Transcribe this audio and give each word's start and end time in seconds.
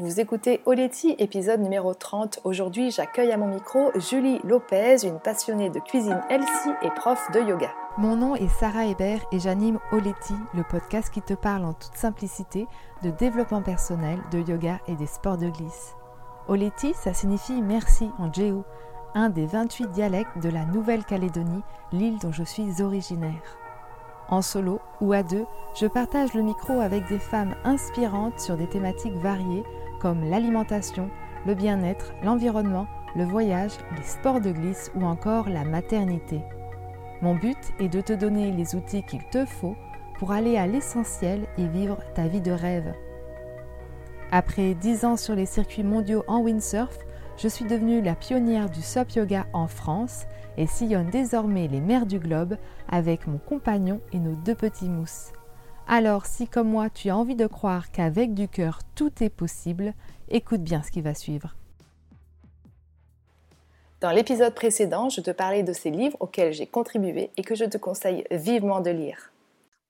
Vous 0.00 0.18
écoutez 0.18 0.62
Oleti, 0.64 1.14
épisode 1.18 1.60
numéro 1.60 1.92
30. 1.92 2.40
Aujourd'hui, 2.44 2.90
j'accueille 2.90 3.32
à 3.32 3.36
mon 3.36 3.48
micro 3.48 3.90
Julie 3.96 4.40
Lopez, 4.44 5.04
une 5.04 5.20
passionnée 5.20 5.68
de 5.68 5.78
cuisine 5.78 6.22
healthy 6.30 6.70
et 6.80 6.88
prof 6.88 7.20
de 7.34 7.40
yoga. 7.40 7.68
Mon 7.98 8.16
nom 8.16 8.34
est 8.34 8.48
Sarah 8.48 8.86
Hébert 8.86 9.20
et 9.30 9.38
j'anime 9.38 9.78
Oleti, 9.92 10.32
le 10.54 10.62
podcast 10.62 11.12
qui 11.12 11.20
te 11.20 11.34
parle 11.34 11.66
en 11.66 11.74
toute 11.74 11.96
simplicité 11.96 12.66
de 13.02 13.10
développement 13.10 13.60
personnel, 13.60 14.18
de 14.30 14.38
yoga 14.38 14.80
et 14.88 14.94
des 14.94 15.06
sports 15.06 15.36
de 15.36 15.50
glisse. 15.50 15.94
Oleti, 16.48 16.94
ça 16.94 17.12
signifie 17.12 17.60
merci 17.60 18.08
en 18.18 18.32
Jéhu, 18.32 18.62
un 19.14 19.28
des 19.28 19.44
28 19.44 19.88
dialectes 19.88 20.38
de 20.42 20.48
la 20.48 20.64
Nouvelle-Calédonie, 20.64 21.62
l'île 21.92 22.18
dont 22.20 22.32
je 22.32 22.44
suis 22.44 22.80
originaire. 22.80 23.58
En 24.30 24.40
solo 24.40 24.80
ou 25.02 25.12
à 25.12 25.22
deux, 25.22 25.44
je 25.74 25.86
partage 25.86 26.32
le 26.32 26.42
micro 26.42 26.80
avec 26.80 27.06
des 27.08 27.18
femmes 27.18 27.54
inspirantes 27.64 28.40
sur 28.40 28.56
des 28.56 28.68
thématiques 28.68 29.16
variées 29.16 29.64
comme 30.00 30.24
l'alimentation, 30.24 31.10
le 31.46 31.54
bien-être, 31.54 32.12
l'environnement, 32.22 32.86
le 33.16 33.24
voyage, 33.24 33.72
les 33.96 34.02
sports 34.02 34.40
de 34.40 34.50
glisse 34.50 34.90
ou 34.94 35.04
encore 35.04 35.48
la 35.48 35.64
maternité. 35.64 36.40
Mon 37.22 37.34
but 37.34 37.58
est 37.78 37.88
de 37.88 38.00
te 38.00 38.12
donner 38.12 38.50
les 38.52 38.74
outils 38.74 39.02
qu'il 39.02 39.22
te 39.30 39.44
faut 39.44 39.76
pour 40.18 40.32
aller 40.32 40.56
à 40.56 40.66
l'essentiel 40.66 41.46
et 41.58 41.66
vivre 41.66 41.98
ta 42.14 42.26
vie 42.28 42.40
de 42.40 42.52
rêve. 42.52 42.92
Après 44.32 44.74
10 44.74 45.04
ans 45.04 45.16
sur 45.16 45.34
les 45.34 45.46
circuits 45.46 45.82
mondiaux 45.82 46.24
en 46.28 46.40
windsurf, 46.40 46.96
je 47.36 47.48
suis 47.48 47.64
devenue 47.64 48.00
la 48.00 48.14
pionnière 48.14 48.70
du 48.70 48.82
SUP 48.82 49.12
Yoga 49.12 49.46
en 49.52 49.66
France 49.66 50.26
et 50.56 50.66
sillonne 50.66 51.10
désormais 51.10 51.68
les 51.68 51.80
mers 51.80 52.06
du 52.06 52.18
globe 52.18 52.56
avec 52.88 53.26
mon 53.26 53.38
compagnon 53.38 54.00
et 54.12 54.18
nos 54.18 54.34
deux 54.34 54.54
petits 54.54 54.88
mousses. 54.88 55.32
Alors 55.92 56.24
si 56.24 56.46
comme 56.46 56.68
moi 56.68 56.88
tu 56.88 57.10
as 57.10 57.16
envie 57.16 57.34
de 57.34 57.48
croire 57.48 57.90
qu'avec 57.90 58.32
du 58.32 58.46
cœur 58.46 58.78
tout 58.94 59.10
est 59.24 59.28
possible, 59.28 59.92
écoute 60.28 60.60
bien 60.60 60.84
ce 60.84 60.92
qui 60.92 61.00
va 61.00 61.14
suivre. 61.14 61.56
Dans 64.00 64.12
l'épisode 64.12 64.54
précédent, 64.54 65.08
je 65.08 65.20
te 65.20 65.32
parlais 65.32 65.64
de 65.64 65.72
ces 65.72 65.90
livres 65.90 66.16
auxquels 66.20 66.52
j'ai 66.52 66.68
contribué 66.68 67.30
et 67.36 67.42
que 67.42 67.56
je 67.56 67.64
te 67.64 67.76
conseille 67.76 68.22
vivement 68.30 68.80
de 68.80 68.90
lire. 68.90 69.32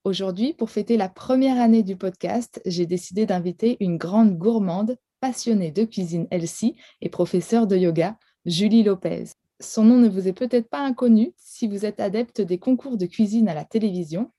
Aujourd'hui, 0.05 0.55
pour 0.55 0.71
fêter 0.71 0.97
la 0.97 1.11
première 1.11 1.61
année 1.61 1.83
du 1.83 1.97
podcast, 1.97 2.63
j'ai 2.65 2.87
décidé 2.87 3.27
d'inviter 3.27 3.77
une 3.81 3.99
grande 3.99 4.39
gourmande, 4.39 4.97
passionnée 5.21 5.71
de 5.71 5.85
cuisine 5.85 6.27
elle-ci 6.31 6.77
et 7.03 7.11
professeure 7.11 7.67
de 7.67 7.77
yoga, 7.77 8.17
Julie 8.47 8.85
Lopez. 8.85 9.25
Son 9.61 9.85
nom 9.85 9.99
ne 9.99 10.09
vous 10.09 10.29
est 10.29 10.33
peut-être 10.33 10.71
pas 10.71 10.81
inconnu 10.81 11.35
si 11.37 11.69
vous 11.69 11.85
êtes 11.85 12.01
adepte 12.01 12.41
des 12.41 12.57
concours 12.57 12.97
de 12.97 13.05
cuisine 13.05 13.51
à 13.51 13.55
la 13.55 13.67
télévision, 13.67 14.31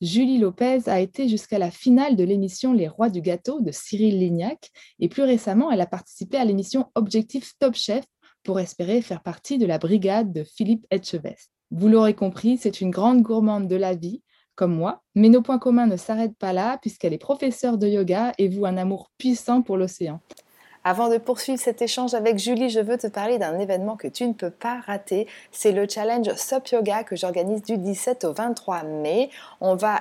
Julie 0.00 0.38
Lopez 0.38 0.82
a 0.86 1.00
été 1.00 1.28
jusqu'à 1.28 1.58
la 1.58 1.72
finale 1.72 2.14
de 2.14 2.22
l'émission 2.22 2.72
Les 2.72 2.86
Rois 2.86 3.10
du 3.10 3.20
Gâteau 3.20 3.60
de 3.60 3.72
Cyril 3.72 4.20
Lignac 4.20 4.70
et 5.00 5.08
plus 5.08 5.24
récemment, 5.24 5.72
elle 5.72 5.80
a 5.80 5.86
participé 5.86 6.36
à 6.36 6.44
l'émission 6.44 6.86
Objectif 6.94 7.54
Top 7.58 7.74
Chef 7.74 8.04
pour 8.44 8.60
espérer 8.60 9.02
faire 9.02 9.24
partie 9.24 9.58
de 9.58 9.66
la 9.66 9.78
brigade 9.78 10.32
de 10.32 10.44
Philippe 10.44 10.86
Etchebest. 10.92 11.50
Vous 11.72 11.88
l'aurez 11.88 12.14
compris, 12.14 12.58
c'est 12.58 12.80
une 12.80 12.92
grande 12.92 13.22
gourmande 13.22 13.66
de 13.66 13.74
la 13.74 13.96
vie, 13.96 14.22
comme 14.54 14.72
moi, 14.72 15.02
mais 15.16 15.28
nos 15.30 15.42
points 15.42 15.58
communs 15.58 15.86
ne 15.88 15.96
s'arrêtent 15.96 16.38
pas 16.38 16.52
là 16.52 16.78
puisqu'elle 16.80 17.12
est 17.12 17.18
professeure 17.18 17.76
de 17.76 17.88
yoga 17.88 18.32
et 18.38 18.48
vous 18.48 18.66
un 18.66 18.76
amour 18.76 19.10
puissant 19.18 19.62
pour 19.62 19.76
l'océan. 19.76 20.20
Avant 20.84 21.08
de 21.08 21.18
poursuivre 21.18 21.60
cet 21.60 21.82
échange 21.82 22.14
avec 22.14 22.38
Julie, 22.38 22.70
je 22.70 22.80
veux 22.80 22.96
te 22.96 23.08
parler 23.08 23.38
d'un 23.38 23.58
événement 23.58 23.96
que 23.96 24.08
tu 24.08 24.26
ne 24.26 24.32
peux 24.32 24.50
pas 24.50 24.80
rater. 24.86 25.26
C'est 25.50 25.72
le 25.72 25.88
challenge 25.88 26.32
SUP 26.34 26.68
Yoga 26.68 27.02
que 27.02 27.16
j'organise 27.16 27.62
du 27.62 27.78
17 27.78 28.24
au 28.24 28.32
23 28.32 28.84
mai. 28.84 29.30
On 29.60 29.74
va, 29.74 30.00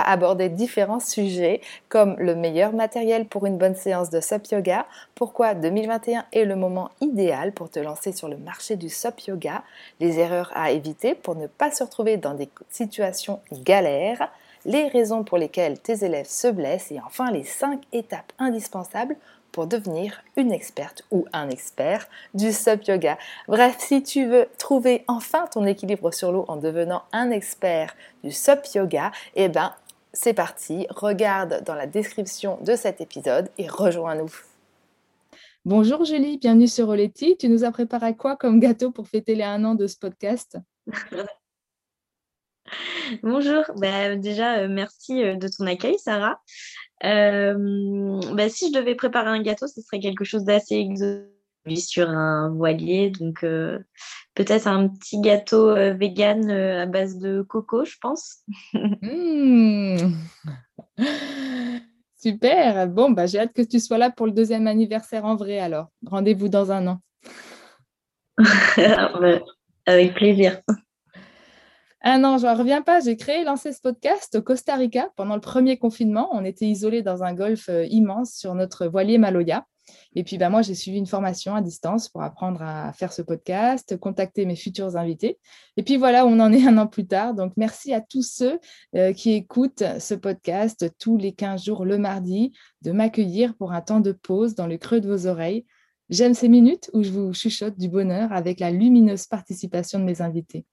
aborder 0.00 0.48
différents 0.48 1.00
sujets 1.00 1.60
comme 1.88 2.16
le 2.18 2.34
meilleur 2.34 2.72
matériel 2.72 3.26
pour 3.26 3.46
une 3.46 3.58
bonne 3.58 3.76
séance 3.76 4.10
de 4.10 4.20
SUP 4.20 4.46
Yoga, 4.52 4.86
pourquoi 5.14 5.54
2021 5.54 6.24
est 6.32 6.44
le 6.44 6.56
moment 6.56 6.90
idéal 7.00 7.52
pour 7.52 7.70
te 7.70 7.78
lancer 7.78 8.12
sur 8.12 8.28
le 8.28 8.36
marché 8.36 8.76
du 8.76 8.88
SUP 8.88 9.20
Yoga, 9.28 9.62
les 10.00 10.18
erreurs 10.18 10.50
à 10.54 10.70
éviter 10.72 11.14
pour 11.14 11.36
ne 11.36 11.46
pas 11.46 11.70
se 11.70 11.84
retrouver 11.84 12.16
dans 12.16 12.34
des 12.34 12.48
situations 12.70 13.40
galères, 13.52 14.30
les 14.64 14.88
raisons 14.88 15.24
pour 15.24 15.38
lesquelles 15.38 15.80
tes 15.80 16.04
élèves 16.04 16.28
se 16.28 16.48
blessent 16.48 16.92
et 16.92 17.00
enfin 17.00 17.30
les 17.30 17.44
5 17.44 17.82
étapes 17.92 18.32
indispensables 18.38 19.16
pour 19.52 19.66
devenir 19.66 20.22
une 20.36 20.52
experte 20.52 21.02
ou 21.10 21.26
un 21.32 21.48
expert 21.48 22.08
du 22.34 22.52
SUP 22.52 22.84
yoga. 22.86 23.18
Bref, 23.48 23.76
si 23.78 24.02
tu 24.02 24.26
veux 24.26 24.46
trouver 24.58 25.04
enfin 25.08 25.46
ton 25.46 25.66
équilibre 25.66 26.12
sur 26.12 26.32
l'eau 26.32 26.44
en 26.48 26.56
devenant 26.56 27.02
un 27.12 27.30
expert 27.30 27.94
du 28.22 28.30
SUP 28.30 28.66
yoga, 28.74 29.10
eh 29.34 29.48
ben 29.48 29.74
c'est 30.12 30.34
parti, 30.34 30.86
regarde 30.90 31.62
dans 31.64 31.74
la 31.74 31.86
description 31.86 32.58
de 32.62 32.74
cet 32.74 33.00
épisode 33.00 33.48
et 33.58 33.68
rejoins-nous. 33.68 34.30
Bonjour 35.64 36.04
Julie, 36.04 36.38
bienvenue 36.38 36.68
sur 36.68 36.88
Oleti. 36.88 37.36
Tu 37.36 37.48
nous 37.48 37.64
as 37.64 37.70
préparé 37.70 38.16
quoi 38.16 38.36
comme 38.36 38.60
gâteau 38.60 38.90
pour 38.90 39.08
fêter 39.08 39.34
les 39.34 39.44
un 39.44 39.64
an 39.64 39.74
de 39.74 39.86
ce 39.86 39.96
podcast? 39.96 40.58
Bonjour, 43.22 43.64
bah, 43.76 44.16
déjà 44.16 44.58
euh, 44.58 44.68
merci 44.68 45.22
euh, 45.22 45.36
de 45.36 45.48
ton 45.48 45.66
accueil 45.66 45.98
Sarah. 45.98 46.40
Euh, 47.04 48.20
bah, 48.34 48.48
si 48.48 48.68
je 48.68 48.78
devais 48.78 48.94
préparer 48.94 49.28
un 49.30 49.42
gâteau, 49.42 49.66
ce 49.66 49.80
serait 49.80 50.00
quelque 50.00 50.24
chose 50.24 50.44
d'assez 50.44 50.76
exotique 50.76 51.30
sur 51.76 52.08
un 52.08 52.50
voilier, 52.50 53.10
donc 53.10 53.40
peut-être 54.34 54.66
un 54.66 54.88
petit 54.88 55.20
gâteau 55.20 55.74
vegan 55.74 56.50
à 56.50 56.86
base 56.86 57.18
de 57.18 57.42
coco, 57.42 57.84
je 57.84 57.96
pense. 58.00 58.38
Mmh. 59.02 60.14
Super, 62.16 62.86
bon, 62.88 63.10
bah, 63.10 63.26
j'ai 63.26 63.38
hâte 63.38 63.52
que 63.54 63.62
tu 63.62 63.80
sois 63.80 63.98
là 63.98 64.10
pour 64.10 64.26
le 64.26 64.32
deuxième 64.32 64.66
anniversaire 64.66 65.24
en 65.24 65.36
vrai 65.36 65.58
alors. 65.58 65.88
Rendez-vous 66.06 66.48
dans 66.48 66.70
un 66.72 66.86
an. 66.86 67.00
Avec 69.86 70.14
plaisir. 70.14 70.60
Ah 72.02 72.16
non, 72.18 72.38
je 72.38 72.46
ne 72.46 72.56
reviens 72.56 72.80
pas. 72.80 73.00
J'ai 73.00 73.16
créé 73.16 73.44
lancé 73.44 73.72
ce 73.72 73.80
podcast 73.80 74.34
au 74.34 74.40
Costa 74.40 74.74
Rica 74.74 75.10
pendant 75.16 75.34
le 75.34 75.42
premier 75.42 75.76
confinement. 75.76 76.30
On 76.32 76.46
était 76.46 76.64
isolés 76.64 77.02
dans 77.02 77.22
un 77.24 77.34
golfe 77.34 77.68
euh, 77.68 77.84
immense 77.90 78.32
sur 78.32 78.54
notre 78.54 78.86
voilier 78.86 79.18
Maloya. 79.18 79.66
Et 80.14 80.24
puis, 80.24 80.38
bah, 80.38 80.48
moi, 80.48 80.62
j'ai 80.62 80.74
suivi 80.74 80.96
une 80.96 81.06
formation 81.06 81.54
à 81.54 81.60
distance 81.60 82.08
pour 82.08 82.22
apprendre 82.22 82.62
à 82.62 82.94
faire 82.94 83.12
ce 83.12 83.20
podcast, 83.20 83.98
contacter 83.98 84.46
mes 84.46 84.56
futurs 84.56 84.96
invités. 84.96 85.38
Et 85.76 85.82
puis 85.82 85.98
voilà, 85.98 86.24
on 86.24 86.40
en 86.40 86.50
est 86.54 86.66
un 86.66 86.78
an 86.78 86.86
plus 86.86 87.06
tard. 87.06 87.34
Donc, 87.34 87.52
merci 87.58 87.92
à 87.92 88.00
tous 88.00 88.22
ceux 88.22 88.58
euh, 88.96 89.12
qui 89.12 89.32
écoutent 89.32 89.84
ce 89.98 90.14
podcast 90.14 90.90
tous 90.98 91.18
les 91.18 91.32
15 91.32 91.64
jours 91.64 91.84
le 91.84 91.98
mardi, 91.98 92.52
de 92.80 92.92
m'accueillir 92.92 93.54
pour 93.56 93.72
un 93.72 93.82
temps 93.82 94.00
de 94.00 94.12
pause 94.12 94.54
dans 94.54 94.66
le 94.66 94.78
creux 94.78 95.02
de 95.02 95.08
vos 95.08 95.26
oreilles. 95.26 95.66
J'aime 96.08 96.32
ces 96.32 96.48
minutes 96.48 96.90
où 96.94 97.02
je 97.02 97.10
vous 97.10 97.34
chuchote 97.34 97.78
du 97.78 97.90
bonheur 97.90 98.32
avec 98.32 98.58
la 98.58 98.70
lumineuse 98.70 99.26
participation 99.26 99.98
de 99.98 100.04
mes 100.04 100.22
invités. 100.22 100.64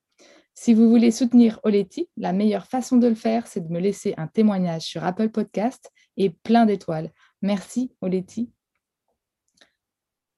Si 0.59 0.73
vous 0.73 0.89
voulez 0.89 1.11
soutenir 1.11 1.59
Oleti, 1.61 2.09
la 2.17 2.33
meilleure 2.33 2.65
façon 2.65 2.97
de 2.97 3.05
le 3.05 3.13
faire, 3.13 3.45
c'est 3.45 3.61
de 3.61 3.71
me 3.71 3.79
laisser 3.79 4.15
un 4.17 4.25
témoignage 4.25 4.81
sur 4.81 5.03
Apple 5.03 5.29
Podcast 5.29 5.91
et 6.17 6.31
plein 6.31 6.65
d'étoiles. 6.65 7.11
Merci 7.43 7.91
Oleti. 8.01 8.49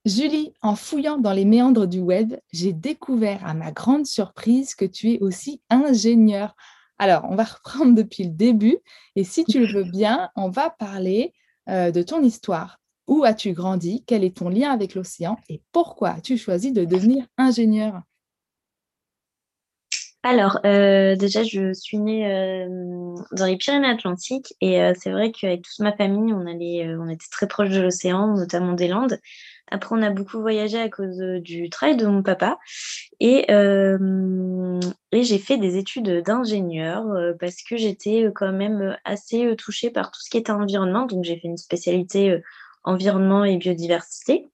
Julie, 0.03 0.53
en 0.62 0.75
fouillant 0.75 1.19
dans 1.19 1.31
les 1.31 1.46
méandres 1.46 1.88
du 1.88 2.02
web, 2.02 2.35
j'ai 2.52 2.74
découvert 2.74 3.46
à 3.46 3.53
ma 3.53 3.72
grande 3.72 4.06
surprise 4.06 4.75
que 4.75 4.84
tu 4.84 5.13
es 5.13 5.19
aussi 5.22 5.62
ingénieur. 5.69 6.53
Alors, 6.97 7.25
on 7.29 7.35
va 7.35 7.46
reprendre 7.46 7.96
depuis 7.96 8.25
le 8.25 8.31
début 8.31 8.78
et 9.16 9.24
si 9.24 9.46
tu 9.46 9.66
le 9.66 9.72
veux 9.72 9.84
bien, 9.90 10.29
on 10.35 10.50
va 10.50 10.69
parler 10.69 11.34
euh, 11.69 11.91
de 11.91 12.02
ton 12.02 12.22
histoire. 12.22 12.81
Où 13.08 13.24
as-tu 13.24 13.53
grandi? 13.53 14.03
Quel 14.06 14.25
est 14.25 14.35
ton 14.35 14.50
lien 14.50 14.72
avec 14.72 14.96
l'océan? 14.96 15.38
Et 15.47 15.62
pourquoi 15.72 16.09
as-tu 16.09 16.38
choisi 16.38 16.74
de 16.74 16.84
devenir 16.84 17.25
ingénieur? 17.38 18.02
Alors, 20.22 20.59
euh, 20.66 21.16
déjà, 21.16 21.44
je 21.44 21.72
suis 21.74 21.97
née 21.97 22.30
euh, 22.30 23.16
dans 23.31 23.46
les 23.46 23.56
Pyrénées-Atlantiques 23.56 24.53
et 24.59 24.81
euh, 24.81 24.94
c'est 25.00 25.12
vrai 25.12 25.31
qu'avec 25.31 25.62
toute 25.62 25.80
ma 25.80 25.96
famille, 25.96 26.34
on, 26.34 26.46
allait, 26.46 26.94
on 27.00 27.07
était 27.07 27.28
très 27.31 27.47
proche 27.47 27.69
de 27.69 27.79
l'océan, 27.79 28.35
notamment 28.35 28.73
des 28.73 28.90
Landes. 28.90 29.17
Après, 29.72 29.96
on 29.96 30.02
a 30.02 30.09
beaucoup 30.09 30.41
voyagé 30.41 30.78
à 30.78 30.90
cause 30.90 31.17
du 31.41 31.70
travail 31.70 31.96
de 31.96 32.05
mon 32.05 32.22
papa 32.22 32.58
et, 33.22 33.52
et 33.52 35.23
j'ai 35.23 35.38
fait 35.38 35.58
des 35.58 35.78
études 35.78 36.23
d'ingénieur 36.23 37.05
parce 37.40 37.61
que 37.61 37.78
j'étais 37.78 38.32
quand 38.34 38.52
même 38.52 38.97
assez 39.05 39.55
touchée 39.58 39.91
par 39.91 40.09
tout 40.11 40.20
ce 40.22 40.29
qui 40.32 40.38
était 40.38 40.52
environnement. 40.52 41.05
Donc, 41.05 41.23
j'ai 41.23 41.35
fait 41.40 41.47
une 41.47 41.58
spécialité 41.58 42.41
environnement 42.84 43.46
et 43.46 43.58
biodiversité. 43.58 44.49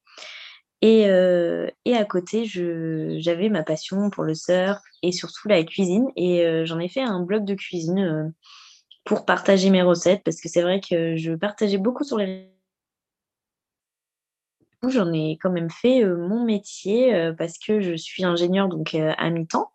Et, 0.82 1.08
euh, 1.08 1.68
et, 1.84 1.94
à 1.94 2.04
côté, 2.04 2.44
j'avais 2.44 3.48
ma 3.48 3.62
passion 3.62 4.10
pour 4.10 4.24
le 4.24 4.34
surf 4.34 4.80
et 5.02 5.12
surtout 5.12 5.48
la 5.48 5.62
cuisine. 5.64 6.08
Et 6.16 6.46
euh, 6.46 6.64
j'en 6.64 6.78
ai 6.78 6.88
fait 6.88 7.00
un 7.00 7.20
blog 7.20 7.44
de 7.44 7.54
cuisine 7.54 7.98
euh, 7.98 8.28
pour 9.04 9.24
partager 9.24 9.70
mes 9.70 9.82
recettes 9.82 10.22
parce 10.24 10.40
que 10.40 10.48
c'est 10.48 10.62
vrai 10.62 10.80
que 10.80 11.16
je 11.16 11.32
partageais 11.32 11.78
beaucoup 11.78 12.04
sur 12.04 12.18
les 12.18 12.50
J'en 14.86 15.12
ai 15.12 15.38
quand 15.40 15.50
même 15.50 15.70
fait 15.70 16.04
mon 16.04 16.44
métier 16.44 17.32
parce 17.36 17.58
que 17.58 17.80
je 17.80 17.96
suis 17.96 18.24
ingénieure 18.24 18.68
donc 18.68 18.94
à 18.94 19.30
mi-temps. 19.30 19.72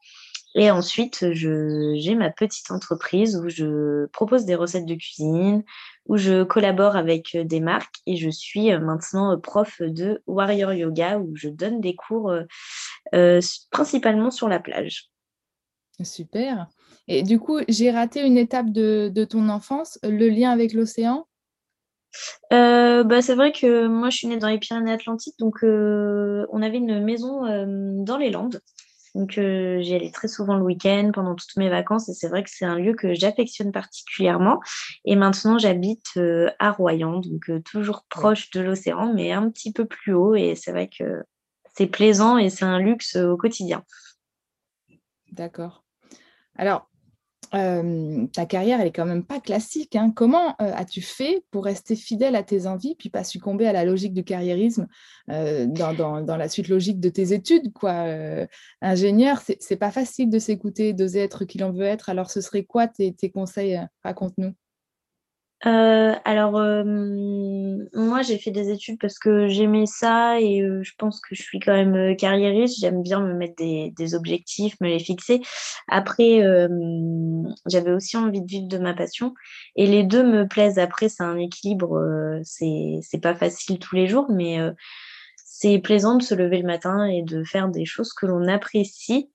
Et 0.55 0.69
ensuite, 0.69 1.31
j'ai 1.31 2.15
ma 2.15 2.29
petite 2.29 2.71
entreprise 2.71 3.37
où 3.37 3.47
je 3.47 4.05
propose 4.07 4.45
des 4.45 4.55
recettes 4.55 4.85
de 4.85 4.95
cuisine, 4.95 5.63
où 6.07 6.17
je 6.17 6.43
collabore 6.43 6.95
avec 6.95 7.37
des 7.37 7.59
marques 7.61 7.95
et 8.05 8.17
je 8.17 8.29
suis 8.29 8.69
maintenant 8.77 9.39
prof 9.39 9.81
de 9.81 10.21
Warrior 10.27 10.73
Yoga 10.73 11.19
où 11.19 11.35
je 11.35 11.47
donne 11.47 11.79
des 11.79 11.95
cours 11.95 12.33
principalement 13.71 14.29
sur 14.29 14.49
la 14.49 14.59
plage. 14.59 15.09
Super. 16.03 16.67
Et 17.07 17.23
du 17.23 17.39
coup, 17.39 17.59
j'ai 17.67 17.91
raté 17.91 18.25
une 18.25 18.37
étape 18.37 18.71
de, 18.71 19.11
de 19.13 19.25
ton 19.25 19.49
enfance, 19.49 19.99
le 20.03 20.29
lien 20.29 20.51
avec 20.51 20.73
l'océan? 20.73 21.27
Euh, 22.51 23.03
bah, 23.03 23.21
c'est 23.21 23.35
vrai 23.35 23.51
que 23.51 23.87
moi, 23.87 24.09
je 24.09 24.17
suis 24.17 24.27
née 24.27 24.37
dans 24.37 24.49
les 24.49 24.59
Pyrénées-Atlantiques, 24.59 25.39
donc 25.39 25.63
euh, 25.63 26.45
on 26.51 26.61
avait 26.61 26.77
une 26.77 27.03
maison 27.03 27.45
euh, 27.45 27.65
dans 28.03 28.17
les 28.17 28.29
Landes. 28.29 28.61
Donc 29.15 29.31
j'y 29.33 29.95
allais 29.95 30.11
très 30.11 30.27
souvent 30.27 30.55
le 30.55 30.63
week-end, 30.63 31.11
pendant 31.13 31.35
toutes 31.35 31.55
mes 31.57 31.69
vacances, 31.69 32.07
et 32.09 32.13
c'est 32.13 32.27
vrai 32.27 32.43
que 32.43 32.49
c'est 32.51 32.65
un 32.65 32.75
lieu 32.75 32.93
que 32.93 33.13
j'affectionne 33.13 33.71
particulièrement. 33.71 34.61
Et 35.05 35.15
maintenant, 35.15 35.57
j'habite 35.57 36.19
à 36.59 36.71
Royan, 36.71 37.19
donc 37.19 37.63
toujours 37.63 38.05
proche 38.09 38.49
de 38.51 38.61
l'océan, 38.61 39.13
mais 39.13 39.31
un 39.31 39.49
petit 39.49 39.73
peu 39.73 39.85
plus 39.85 40.13
haut, 40.13 40.35
et 40.35 40.55
c'est 40.55 40.71
vrai 40.71 40.87
que 40.87 41.23
c'est 41.73 41.87
plaisant 41.87 42.37
et 42.37 42.49
c'est 42.49 42.65
un 42.65 42.79
luxe 42.79 43.15
au 43.15 43.37
quotidien. 43.37 43.83
D'accord. 45.31 45.85
Alors, 46.57 46.90
ta 47.51 48.45
carrière, 48.45 48.79
elle 48.79 48.87
est 48.87 48.91
quand 48.91 49.05
même 49.05 49.25
pas 49.25 49.39
classique. 49.39 49.95
Hein. 49.95 50.11
Comment 50.15 50.55
as-tu 50.57 51.01
fait 51.01 51.43
pour 51.51 51.65
rester 51.65 51.95
fidèle 51.95 52.35
à 52.35 52.43
tes 52.43 52.67
envies, 52.67 52.95
puis 52.95 53.09
pas 53.09 53.23
succomber 53.23 53.67
à 53.67 53.73
la 53.73 53.83
logique 53.85 54.13
du 54.13 54.23
carriérisme 54.23 54.87
dans, 55.27 56.37
la 56.37 56.49
suite 56.49 56.69
logique 56.69 56.99
de 56.99 57.09
tes 57.09 57.33
études 57.33 57.73
quoi? 57.73 58.05
Ingénieur, 58.81 59.41
c'est 59.59 59.75
pas 59.75 59.91
facile 59.91 60.29
de 60.29 60.39
s'écouter, 60.39 60.93
d'oser 60.93 61.19
être 61.19 61.45
qui 61.45 61.57
l'on 61.57 61.71
veut 61.71 61.85
être. 61.85 62.09
Alors, 62.09 62.31
ce 62.31 62.41
serait 62.41 62.63
quoi 62.63 62.87
tes 62.87 63.29
conseils 63.29 63.79
Raconte-nous. 64.03 64.53
Euh, 65.67 66.15
alors, 66.25 66.57
euh, 66.57 66.83
moi, 67.93 68.23
j'ai 68.23 68.39
fait 68.39 68.49
des 68.49 68.71
études 68.71 68.99
parce 68.99 69.19
que 69.19 69.47
j'aimais 69.47 69.85
ça 69.85 70.39
et 70.39 70.61
euh, 70.61 70.81
je 70.81 70.93
pense 70.97 71.21
que 71.21 71.35
je 71.35 71.43
suis 71.43 71.59
quand 71.59 71.73
même 71.73 72.15
carriériste. 72.15 72.79
J'aime 72.79 73.03
bien 73.03 73.19
me 73.21 73.33
mettre 73.33 73.55
des, 73.57 73.93
des, 73.95 74.15
objectifs, 74.15 74.79
me 74.81 74.87
les 74.87 74.99
fixer. 74.99 75.41
Après, 75.87 76.41
j'avais 77.67 77.91
aussi 77.91 78.17
envie 78.17 78.41
de 78.41 78.47
vivre 78.47 78.67
de 78.67 78.77
ma 78.79 78.93
passion 78.93 79.33
et 79.75 79.85
les 79.85 80.03
deux 80.03 80.23
me 80.23 80.47
plaisent. 80.47 80.79
Après, 80.79 81.09
c'est 81.09 81.23
un 81.23 81.37
équilibre. 81.37 82.39
c'est 82.43 82.99
c'est 83.03 83.21
pas 83.21 83.35
facile 83.35 83.79
tous 83.79 83.95
les 83.95 84.07
jours, 84.07 84.27
mais 84.31 84.57
c'est 85.45 85.79
plaisant 85.79 86.15
de 86.15 86.23
se 86.23 86.33
lever 86.33 86.59
le 86.59 86.67
matin 86.67 87.05
et 87.05 87.21
de 87.21 87.43
faire 87.43 87.69
des 87.69 87.85
choses 87.85 88.13
que 88.13 88.25
l'on 88.25 88.47
apprécie. 88.47 89.29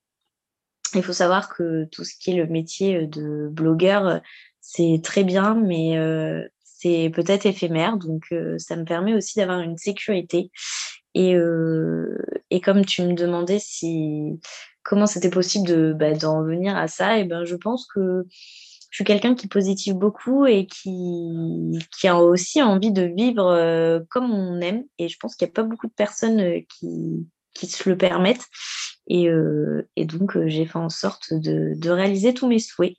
Il 0.94 1.02
faut 1.02 1.12
savoir 1.12 1.55
que 1.55 1.84
tout 1.93 2.05
ce 2.05 2.14
qui 2.19 2.32
est 2.32 2.37
le 2.37 2.46
métier 2.46 3.06
de 3.06 3.49
blogueur, 3.50 4.20
c'est 4.68 5.00
très 5.02 5.22
bien, 5.22 5.54
mais 5.54 5.96
c'est 6.64 7.10
peut-être 7.14 7.46
éphémère. 7.46 7.96
Donc, 7.98 8.34
ça 8.58 8.74
me 8.74 8.84
permet 8.84 9.14
aussi 9.14 9.38
d'avoir 9.38 9.60
une 9.60 9.78
sécurité. 9.78 10.50
Et, 11.14 11.34
comme 12.62 12.84
tu 12.84 13.02
me 13.02 13.14
demandais 13.14 13.60
si 13.60 14.40
comment 14.82 15.06
c'était 15.06 15.30
possible 15.30 15.68
de 15.68 15.92
bah, 15.92 16.14
d'en 16.14 16.42
venir 16.42 16.76
à 16.76 16.88
ça, 16.88 17.18
et 17.18 17.24
ben 17.24 17.44
je 17.44 17.56
pense 17.56 17.86
que 17.86 18.26
je 18.90 18.96
suis 18.96 19.04
quelqu'un 19.04 19.34
qui 19.34 19.48
positive 19.48 19.94
beaucoup 19.94 20.46
et 20.46 20.66
qui, 20.66 21.78
a 22.04 22.16
aussi 22.16 22.62
envie 22.62 22.92
de 22.92 23.02
vivre 23.02 24.04
comme 24.10 24.32
on 24.32 24.60
aime. 24.60 24.84
Et 24.98 25.08
je 25.08 25.16
pense 25.18 25.36
qu'il 25.36 25.46
n'y 25.46 25.52
a 25.52 25.54
pas 25.54 25.62
beaucoup 25.62 25.86
de 25.86 25.92
personnes 25.92 26.62
qui, 26.78 27.26
se 27.68 27.88
le 27.88 27.96
permettent. 27.96 28.46
Et, 29.06 29.28
donc, 30.04 30.36
j'ai 30.46 30.66
fait 30.66 30.78
en 30.78 30.88
sorte 30.88 31.32
de 31.32 31.90
réaliser 31.90 32.34
tous 32.34 32.48
mes 32.48 32.58
souhaits 32.58 32.96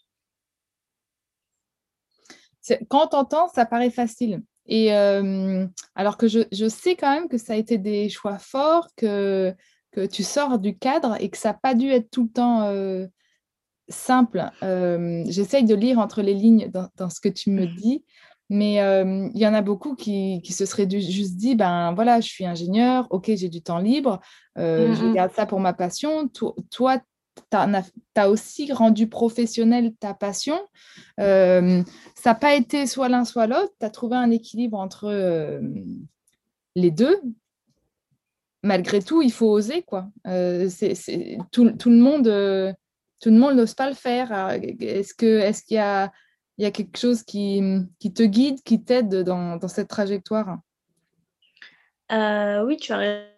quand 2.90 3.14
on 3.14 3.18
entend, 3.18 3.48
ça 3.50 3.66
paraît 3.66 3.90
facile. 3.90 4.42
Et 4.68 4.94
euh, 4.94 5.66
alors 5.96 6.18
que 6.18 6.28
je, 6.28 6.42
je, 6.52 6.68
sais 6.68 6.96
quand 6.96 7.14
même 7.14 7.30
que 7.30 7.38
ça 7.38 7.54
a 7.54 7.56
été 7.56 7.78
des 7.78 8.10
choix 8.10 8.38
forts, 8.38 8.90
que, 8.96 9.54
que 9.92 10.06
tu 10.06 10.24
sors 10.24 10.60
du 10.60 10.78
cadre 10.78 11.16
et 11.22 11.30
que 11.30 11.38
ça 11.38 11.50
n'a 11.50 11.54
pas 11.54 11.74
dû 11.74 11.90
être 11.90 12.10
tout 12.12 12.24
le 12.24 12.30
temps 12.30 12.64
euh, 12.64 13.08
simple. 13.88 14.44
Euh, 14.64 15.24
j'essaye 15.28 15.64
de 15.64 15.76
lire 15.76 16.00
entre 16.00 16.22
les 16.22 16.34
lignes 16.34 16.70
dans, 16.70 16.90
dans, 16.98 17.10
ce 17.10 17.22
que 17.22 17.30
tu 17.30 17.50
me 17.50 17.66
dis, 17.66 18.04
mais 18.50 18.76
il 18.76 19.40
y 19.40 19.48
en 19.48 19.54
a 19.54 19.62
beaucoup 19.62 19.96
qui, 19.96 20.42
qui 20.44 20.52
se 20.52 20.66
seraient 20.66 20.90
juste 20.90 21.36
dit, 21.36 21.56
ben 21.56 21.94
voilà, 21.94 22.20
je 22.20 22.28
suis 22.28 22.46
ingénieur, 22.46 23.08
ok, 23.10 23.32
j'ai 23.36 23.50
du 23.50 23.62
temps 23.62 23.80
libre, 23.80 24.20
je 24.58 25.14
garde 25.14 25.32
ça 25.34 25.46
pour 25.46 25.62
ma 25.62 25.74
passion. 25.74 26.30
Toi, 26.72 27.00
tu 27.52 27.58
as, 28.16 28.30
aussi 28.30 28.72
rendu 28.72 29.08
professionnel 29.08 29.94
ta 30.00 30.14
passion. 30.14 30.60
Euh, 31.20 31.84
ça 32.16 32.32
n'a 32.32 32.36
pas 32.36 32.56
été 32.56 32.88
soit 32.88 33.10
l'un, 33.10 33.26
soit 33.26 33.48
l'autre. 33.48 33.74
Tu 33.80 33.86
as 33.86 33.90
trouvé 33.90 34.16
un 34.16 34.32
équilibre 34.32 34.78
entre 34.78 35.06
euh, 35.06 35.62
les 36.76 36.92
deux. 36.92 37.20
Malgré 38.64 39.02
tout, 39.02 39.22
il 39.22 39.32
faut 39.32 39.50
oser. 39.50 39.84
quoi. 39.84 40.10
Euh, 40.26 40.70
tout, 41.52 41.64
le 41.64 41.96
monde 41.96 42.76
tout 43.20 43.30
le 43.30 43.38
monde 43.38 43.56
n'ose 43.56 43.74
pas 43.74 43.90
le 43.90 43.96
faire. 43.96 44.32
Est-ce 44.80 45.14
qu'il 45.14 45.28
est 45.28 45.72
y, 45.72 45.78
a, 45.78 46.12
y 46.58 46.66
a 46.66 46.72
quelque 46.72 46.98
chose 46.98 47.24
qui, 47.24 47.62
qui 48.00 48.14
te 48.14 48.24
guide, 48.24 48.62
qui 48.64 48.84
t'aide 48.84 49.24
dans, 49.24 49.58
dans, 49.58 49.68
cette 49.68 49.88
trajectoire? 49.88 50.60
Oui, 52.10 52.78
tu 52.78 52.94
as 52.94 52.98
raison 52.98 53.37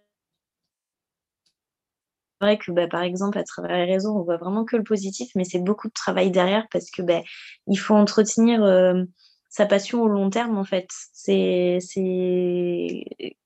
vrai 2.42 2.58
que, 2.58 2.72
bah, 2.72 2.88
par 2.88 3.04
exemple, 3.04 3.38
à 3.38 3.44
travers 3.44 3.76
les 3.76 3.92
réseaux, 3.92 4.16
on 4.16 4.24
voit 4.24 4.38
vraiment 4.38 4.66
que 4.66 4.78
le 4.78 4.84
positif, 4.84 5.30
mais 5.36 5.44
c'est 5.44 5.60
beaucoup 5.60 5.88
de 5.88 5.94
travail 5.94 6.32
derrière 6.32 6.68
parce 6.72 6.90
que 6.90 7.02
bah, 7.02 7.22
il 7.68 7.78
faut 7.78 7.96
entretenir 7.96 8.64
euh, 8.64 9.04
sa 9.50 9.66
passion 9.66 10.02
au 10.02 10.08
long 10.08 10.30
terme, 10.30 10.58
en 10.58 10.64
fait. 10.64 10.88
C'est, 11.14 11.80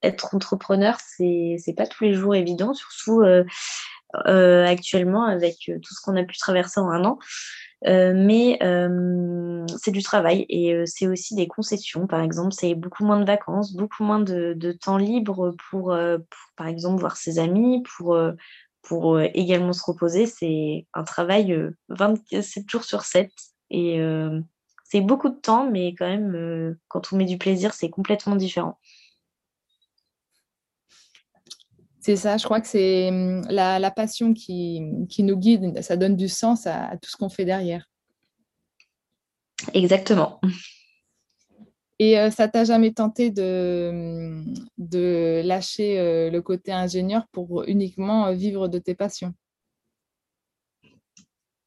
être 0.03 0.35
entrepreneur, 0.35 0.97
c'est, 0.99 1.55
c'est 1.57 1.73
pas 1.73 1.87
tous 1.87 2.03
les 2.03 2.13
jours 2.13 2.35
évident, 2.35 2.73
surtout 2.73 3.21
euh, 3.21 3.43
euh, 4.27 4.65
actuellement 4.65 5.25
avec 5.25 5.55
tout 5.65 5.93
ce 5.93 6.01
qu'on 6.03 6.15
a 6.15 6.23
pu 6.23 6.37
traverser 6.37 6.79
en 6.79 6.89
un 6.91 7.03
an. 7.03 7.17
mais 7.83 8.59
c'est 9.81 9.91
du 9.91 10.03
travail 10.03 10.45
et 10.49 10.83
c'est 10.85 11.07
aussi 11.07 11.35
des 11.35 11.47
concessions. 11.47 12.05
Par 12.05 12.21
exemple, 12.21 12.53
c'est 12.53 12.75
beaucoup 12.75 13.05
moins 13.05 13.19
de 13.19 13.25
vacances, 13.25 13.73
beaucoup 13.73 14.03
moins 14.03 14.19
de, 14.19 14.53
de 14.55 14.71
temps 14.71 14.97
libre 14.97 15.55
pour, 15.69 15.95
pour, 15.95 15.97
par 16.55 16.67
exemple, 16.67 16.99
voir 16.99 17.17
ses 17.17 17.39
amis, 17.39 17.81
pour 17.97 18.15
pour 18.83 19.15
euh, 19.15 19.27
également 19.33 19.73
se 19.73 19.83
reposer, 19.83 20.27
c'est 20.27 20.85
un 20.93 21.03
travail 21.03 21.57
27 21.89 22.63
euh, 22.63 22.67
jours 22.69 22.83
sur 22.83 23.03
7. 23.03 23.31
Et 23.71 23.99
euh, 23.99 24.39
c'est 24.83 25.01
beaucoup 25.01 25.29
de 25.29 25.39
temps, 25.39 25.69
mais 25.69 25.95
quand 25.95 26.05
même, 26.05 26.77
quand 26.89 27.11
on 27.11 27.15
met 27.15 27.25
du 27.25 27.37
plaisir, 27.37 27.73
c'est 27.73 27.89
complètement 27.89 28.35
différent. 28.35 28.77
C'est 32.01 32.17
ça, 32.17 32.35
je 32.35 32.43
crois 32.43 32.59
que 32.59 32.67
c'est 32.67 33.07
hum, 33.07 33.41
la, 33.49 33.89
passion 33.89 34.33
qui, 34.33 34.83
qui, 35.09 35.23
nous 35.23 35.37
guide, 35.37 35.81
ça 35.81 35.95
donne 35.95 36.17
du 36.17 36.27
sens 36.27 36.67
à 36.67 36.97
tout 37.01 37.09
ce 37.09 37.15
qu'on 37.15 37.29
fait 37.29 37.45
derrière. 37.45 37.89
Exactement. 39.73 40.41
Et 41.99 42.19
euh, 42.19 42.31
ça 42.31 42.47
t'a 42.47 42.63
jamais 42.63 42.91
tenté 42.91 43.29
de, 43.29 44.41
de 44.77 45.41
lâcher 45.45 45.99
euh, 45.99 46.29
le 46.31 46.41
côté 46.41 46.71
ingénieur 46.71 47.27
pour 47.31 47.63
uniquement 47.65 48.25
euh, 48.25 48.33
vivre 48.33 48.67
de 48.67 48.79
tes 48.79 48.95
passions? 48.95 49.33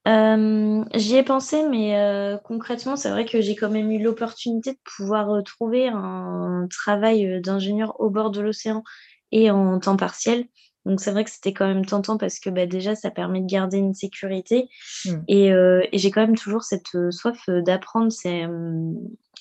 J'y 0.04 1.16
ai 1.16 1.23
pensé, 1.25 1.68
mais 1.68 2.38
concrètement, 2.45 2.95
c'est 2.95 3.11
vrai 3.11 3.25
que 3.25 3.40
j'ai 3.40 3.56
quand 3.56 3.71
même 3.71 3.90
eu 3.90 4.00
l'opportunité 4.00 4.73
de 4.73 4.78
pouvoir 4.97 5.42
trouver 5.42 5.88
un 5.88 6.68
travail 6.71 7.40
d'ingénieur 7.40 7.99
au 8.00 8.09
bord 8.09 8.30
de 8.30 8.40
l'océan 8.40 8.85
et 9.33 9.50
en 9.50 9.80
temps 9.80 9.97
partiel. 9.97 10.45
Donc 10.85 11.00
c'est 11.00 11.11
vrai 11.11 11.25
que 11.25 11.30
c'était 11.30 11.52
quand 11.52 11.66
même 11.66 11.85
tentant 11.85 12.18
parce 12.18 12.38
que 12.38 12.50
bah, 12.50 12.66
déjà, 12.66 12.95
ça 12.95 13.11
permet 13.11 13.40
de 13.40 13.47
garder 13.47 13.78
une 13.78 13.95
sécurité. 13.95 14.68
Mmh. 15.06 15.11
Et, 15.26 15.47
et 15.49 15.99
j'ai 15.99 16.11
quand 16.12 16.21
même 16.21 16.37
toujours 16.37 16.62
cette 16.62 17.11
soif 17.11 17.49
d'apprendre. 17.49 18.12
C'est 18.12 18.47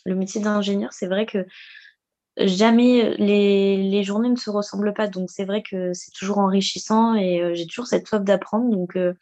le 0.05 0.15
métier 0.15 0.41
d'ingénieur, 0.41 0.93
c'est 0.93 1.07
vrai 1.07 1.25
que 1.25 1.45
jamais 2.37 3.15
les, 3.17 4.03
journées 4.03 4.29
ne 4.29 4.35
se 4.35 4.49
ressemblent 4.49 4.93
pas. 4.93 5.07
Donc, 5.07 5.29
c'est 5.29 5.45
vrai 5.45 5.63
que 5.63 5.93
c'est 5.93 6.11
toujours 6.11 6.39
enrichissant 6.39 7.15
et 7.15 7.41
euh, 7.41 7.53
j'ai 7.53 7.65
toujours 7.65 7.87
cette 7.87 8.07
soif 8.07 8.23
d'apprendre. 8.23 8.69
Donc, 8.69 8.95
euh, 8.95 9.13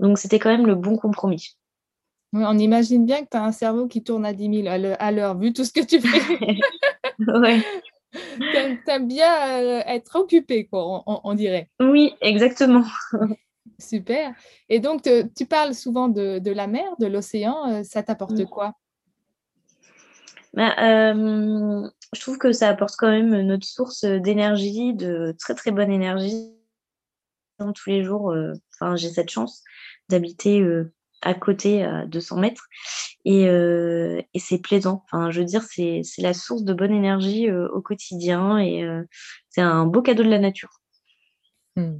donc, 0.00 0.18
c'était 0.18 0.38
quand 0.38 0.50
même 0.50 0.66
le 0.66 0.74
bon 0.74 0.96
compromis. 0.96 1.56
on 2.32 2.58
imagine 2.58 3.06
bien 3.06 3.22
que 3.22 3.28
tu 3.30 3.36
as 3.36 3.44
un 3.44 3.52
cerveau 3.52 3.86
qui 3.86 4.02
tourne 4.02 4.24
à 4.24 4.32
10 4.32 4.62
000 4.62 4.94
à 4.98 5.12
l'heure, 5.12 5.38
vu 5.38 5.52
tout 5.52 5.64
ce 5.64 5.72
que 5.72 5.84
tu 5.84 6.00
fais. 6.00 6.58
ouais. 7.26 7.62
Tu 8.12 8.90
aimes 8.90 9.08
bien 9.08 9.60
euh, 9.60 9.82
être 9.86 10.16
occupé, 10.16 10.66
quoi, 10.66 11.02
on, 11.06 11.34
dirait. 11.34 11.68
Oui, 11.80 12.14
exactement. 12.20 12.84
Super. 13.78 14.32
Et 14.70 14.80
donc, 14.80 15.06
tu 15.36 15.44
parles 15.44 15.74
souvent 15.74 16.08
de, 16.08 16.38
de 16.38 16.50
la 16.50 16.66
mer, 16.66 16.88
de 16.98 17.06
l'océan. 17.06 17.82
Ça 17.84 18.02
t'apporte 18.02 18.42
quoi? 18.46 18.72
Bah, 20.56 20.74
euh, 20.80 21.88
je 22.14 22.20
trouve 22.20 22.38
que 22.38 22.52
ça 22.52 22.68
apporte 22.68 22.96
quand 22.98 23.10
même 23.10 23.40
notre 23.42 23.66
source 23.66 24.04
d'énergie, 24.04 24.94
de 24.94 25.34
très 25.38 25.54
très 25.54 25.70
bonne 25.70 25.90
énergie. 25.92 26.52
Tous 27.58 27.90
les 27.90 28.04
jours, 28.04 28.32
euh, 28.32 28.52
Enfin, 28.74 28.96
j'ai 28.96 29.08
cette 29.08 29.30
chance 29.30 29.62
d'habiter 30.10 30.62
à 31.22 31.32
côté 31.32 31.82
à 31.82 32.04
200 32.04 32.36
mètres 32.36 32.66
et, 33.24 33.44
et 33.44 34.38
c'est 34.38 34.58
plaisant. 34.58 35.02
Enfin, 35.06 35.30
je 35.30 35.40
veux 35.40 35.46
dire, 35.46 35.62
c'est 35.62 36.02
la 36.18 36.34
source 36.34 36.62
de 36.62 36.74
bonne 36.74 36.92
énergie 36.92 37.50
au 37.50 37.80
quotidien 37.80 38.58
et 38.58 38.86
c'est 39.48 39.62
un 39.62 39.86
beau 39.86 40.02
cadeau 40.02 40.24
de 40.24 40.28
la 40.28 40.38
nature. 40.38 40.82
Mmh. 41.76 41.96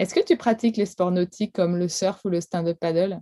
Est-ce 0.00 0.14
que 0.14 0.24
tu 0.24 0.38
pratiques 0.38 0.78
les 0.78 0.86
sports 0.86 1.10
nautiques 1.10 1.54
comme 1.54 1.76
le 1.76 1.86
surf 1.86 2.24
ou 2.24 2.30
le 2.30 2.40
stand-up 2.40 2.78
paddle? 2.80 3.20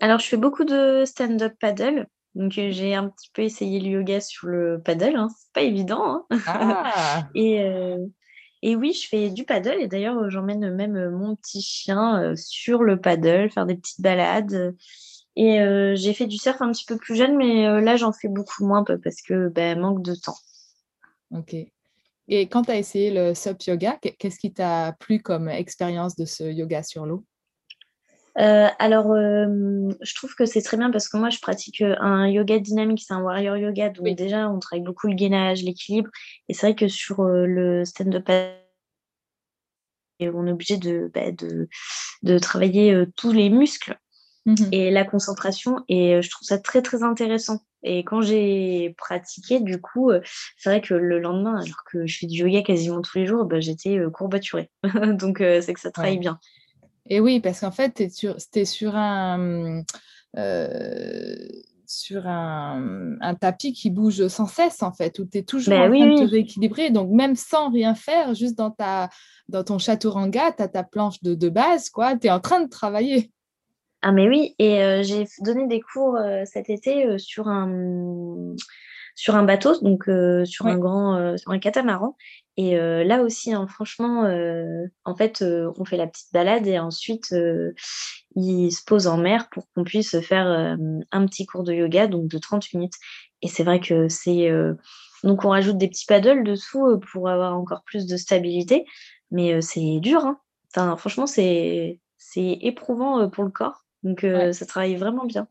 Alors, 0.00 0.18
je 0.18 0.26
fais 0.26 0.38
beaucoup 0.38 0.64
de 0.64 1.04
stand-up 1.04 1.52
paddle. 1.60 2.06
Donc, 2.34 2.52
j'ai 2.52 2.94
un 2.94 3.08
petit 3.08 3.30
peu 3.32 3.42
essayé 3.42 3.80
le 3.80 3.88
yoga 3.88 4.20
sur 4.20 4.48
le 4.48 4.80
paddle. 4.84 5.16
Hein. 5.16 5.28
C'est 5.36 5.52
pas 5.52 5.62
évident. 5.62 6.26
Hein. 6.30 6.38
Ah. 6.46 7.28
et, 7.34 7.62
et 8.62 8.76
oui, 8.76 8.92
je 8.92 9.08
fais 9.08 9.30
du 9.30 9.44
paddle. 9.44 9.80
Et 9.80 9.88
d'ailleurs, 9.88 10.30
j'emmène 10.30 10.74
même 10.74 11.10
mon 11.10 11.34
petit 11.36 11.62
chien 11.62 12.34
sur 12.36 12.82
le 12.82 13.00
paddle, 13.00 13.50
faire 13.50 13.66
des 13.66 13.76
petites 13.76 14.00
balades. 14.00 14.76
Et 15.34 15.58
j'ai 15.94 16.14
fait 16.14 16.26
du 16.26 16.36
surf 16.36 16.60
un 16.62 16.70
petit 16.70 16.84
peu 16.84 16.96
plus 16.96 17.16
jeune, 17.16 17.36
mais 17.36 17.80
là, 17.80 17.96
j'en 17.96 18.12
fais 18.12 18.28
beaucoup 18.28 18.64
moins 18.64 18.84
parce 18.84 19.22
que 19.22 19.48
ben, 19.48 19.80
manque 19.80 20.02
de 20.02 20.14
temps. 20.14 20.38
Ok. 21.30 21.56
Et 22.28 22.46
quand 22.46 22.64
tu 22.64 22.70
as 22.70 22.76
essayé 22.76 23.10
le 23.10 23.34
SUP 23.34 23.62
yoga, 23.66 23.98
qu'est-ce 24.18 24.38
qui 24.38 24.52
t'a 24.52 24.94
plu 25.00 25.20
comme 25.20 25.48
expérience 25.48 26.14
de 26.14 26.26
ce 26.26 26.44
yoga 26.44 26.82
sur 26.82 27.06
l'eau? 27.06 27.24
Euh, 28.38 28.68
alors, 28.78 29.12
euh, 29.12 29.90
je 30.00 30.14
trouve 30.14 30.34
que 30.34 30.46
c'est 30.46 30.62
très 30.62 30.76
bien 30.76 30.90
parce 30.90 31.08
que 31.08 31.16
moi, 31.16 31.28
je 31.28 31.40
pratique 31.40 31.80
euh, 31.80 31.96
un 31.98 32.28
yoga 32.28 32.58
dynamique, 32.60 33.02
c'est 33.04 33.14
un 33.14 33.22
warrior 33.22 33.56
yoga. 33.56 33.88
Donc, 33.90 34.06
déjà, 34.16 34.48
on 34.48 34.58
travaille 34.60 34.84
beaucoup 34.84 35.08
le 35.08 35.14
gainage, 35.14 35.62
l'équilibre. 35.62 36.10
Et 36.48 36.54
c'est 36.54 36.66
vrai 36.66 36.74
que 36.76 36.88
sur 36.88 37.24
le 37.24 37.84
stand-up, 37.84 38.28
on 40.20 40.46
est 40.46 40.52
obligé 40.52 40.76
de, 40.76 41.10
bah, 41.12 41.32
de, 41.32 41.68
de, 42.22 42.38
travailler 42.38 43.04
tous 43.16 43.32
les 43.32 43.50
muscles 43.50 43.98
mmh 44.46 44.54
et 44.72 44.90
la 44.90 45.04
concentration. 45.04 45.84
Et 45.88 46.22
je 46.22 46.30
trouve 46.30 46.46
ça 46.46 46.58
très, 46.58 46.80
très 46.80 47.02
intéressant. 47.02 47.60
Et 47.82 48.04
quand 48.04 48.22
j'ai 48.22 48.94
pratiqué, 48.98 49.60
du 49.60 49.80
coup, 49.80 50.10
c'est 50.56 50.70
vrai 50.70 50.80
que 50.80 50.94
le 50.94 51.18
lendemain, 51.18 51.56
alors 51.60 51.84
que 51.90 52.06
je 52.06 52.18
fais 52.18 52.26
du 52.26 52.38
yoga 52.38 52.62
quasiment 52.62 53.02
tous 53.02 53.18
les 53.18 53.26
jours, 53.26 53.44
bah, 53.46 53.60
j'étais 53.60 53.98
courbaturée. 54.12 54.70
Donc, 55.18 55.38
c'est 55.38 55.74
que 55.74 55.80
ça 55.80 55.90
travaille 55.90 56.18
bien. 56.18 56.38
Et 57.08 57.20
oui, 57.20 57.40
parce 57.40 57.60
qu'en 57.60 57.70
fait, 57.70 57.94
tu 57.94 58.02
es 58.04 58.08
sur, 58.08 58.36
sur 58.64 58.96
un. 58.96 59.82
Euh, 60.36 61.36
sur 61.90 62.26
un, 62.26 63.16
un, 63.22 63.34
tapis 63.34 63.72
qui 63.72 63.88
bouge 63.88 64.28
sans 64.28 64.46
cesse, 64.46 64.82
en 64.82 64.92
fait, 64.92 65.18
où 65.20 65.24
tu 65.24 65.38
es 65.38 65.42
toujours 65.42 65.72
ben 65.72 65.90
en 65.90 65.96
train 65.96 66.06
de 66.06 66.26
te 66.26 66.30
rééquilibrer. 66.30 66.90
Donc, 66.90 67.10
même 67.10 67.34
sans 67.34 67.70
rien 67.70 67.94
faire, 67.94 68.34
juste 68.34 68.58
dans, 68.58 68.70
ta, 68.70 69.08
dans 69.48 69.64
ton 69.64 69.78
chaturanga, 69.78 70.52
tu 70.52 70.62
as 70.62 70.68
ta 70.68 70.84
planche 70.84 71.22
de, 71.22 71.34
de 71.34 71.48
base, 71.48 71.88
quoi, 71.88 72.14
tu 72.14 72.26
es 72.26 72.30
en 72.30 72.40
train 72.40 72.60
de 72.60 72.68
travailler. 72.68 73.32
Ah, 74.02 74.12
mais 74.12 74.28
oui, 74.28 74.54
et 74.58 74.82
euh, 74.82 75.02
j'ai 75.02 75.24
donné 75.40 75.66
des 75.66 75.80
cours 75.80 76.16
euh, 76.16 76.42
cet 76.44 76.68
été 76.68 77.18
sur 77.18 77.48
un 77.48 78.54
sur 79.14 79.34
un 79.34 79.42
bateau, 79.42 79.80
donc 79.80 80.04
sur 80.44 80.66
un 80.66 80.78
grand, 80.78 81.36
sur 81.38 81.50
un 81.50 81.58
catamaran. 81.58 82.16
Et 82.60 82.74
là 82.76 83.22
aussi, 83.22 83.52
hein, 83.52 83.68
franchement, 83.68 84.28
en 85.04 85.14
fait, 85.14 85.44
on 85.44 85.84
fait 85.84 85.96
la 85.96 86.08
petite 86.08 86.32
balade 86.32 86.66
et 86.66 86.80
ensuite, 86.80 87.32
il 88.34 88.70
se 88.72 88.84
pose 88.84 89.06
en 89.06 89.16
mer 89.16 89.48
pour 89.50 89.62
qu'on 89.72 89.84
puisse 89.84 90.18
faire 90.22 90.76
un 91.12 91.26
petit 91.26 91.46
cours 91.46 91.62
de 91.62 91.72
yoga, 91.72 92.08
donc 92.08 92.26
de 92.26 92.36
30 92.36 92.74
minutes. 92.74 92.96
Et 93.42 93.48
c'est 93.48 93.62
vrai 93.62 93.78
que 93.78 94.08
c'est... 94.08 94.50
donc, 95.22 95.44
on 95.44 95.50
rajoute 95.50 95.78
des 95.78 95.86
petits 95.86 96.06
paddles 96.06 96.42
dessous 96.42 96.98
pour 97.12 97.28
avoir 97.28 97.56
encore 97.56 97.84
plus 97.84 98.06
de 98.06 98.16
stabilité, 98.16 98.84
mais 99.30 99.62
c'est 99.62 100.00
dur. 100.00 100.24
Hein. 100.24 100.40
Enfin, 100.74 100.96
franchement, 100.96 101.28
c'est 101.28 102.00
éprouvant 102.36 103.30
pour 103.30 103.44
le 103.44 103.50
corps. 103.50 103.84
Donc, 104.02 104.26
ça 104.50 104.66
travaille 104.66 104.96
vraiment 104.96 105.26
bien. 105.26 105.46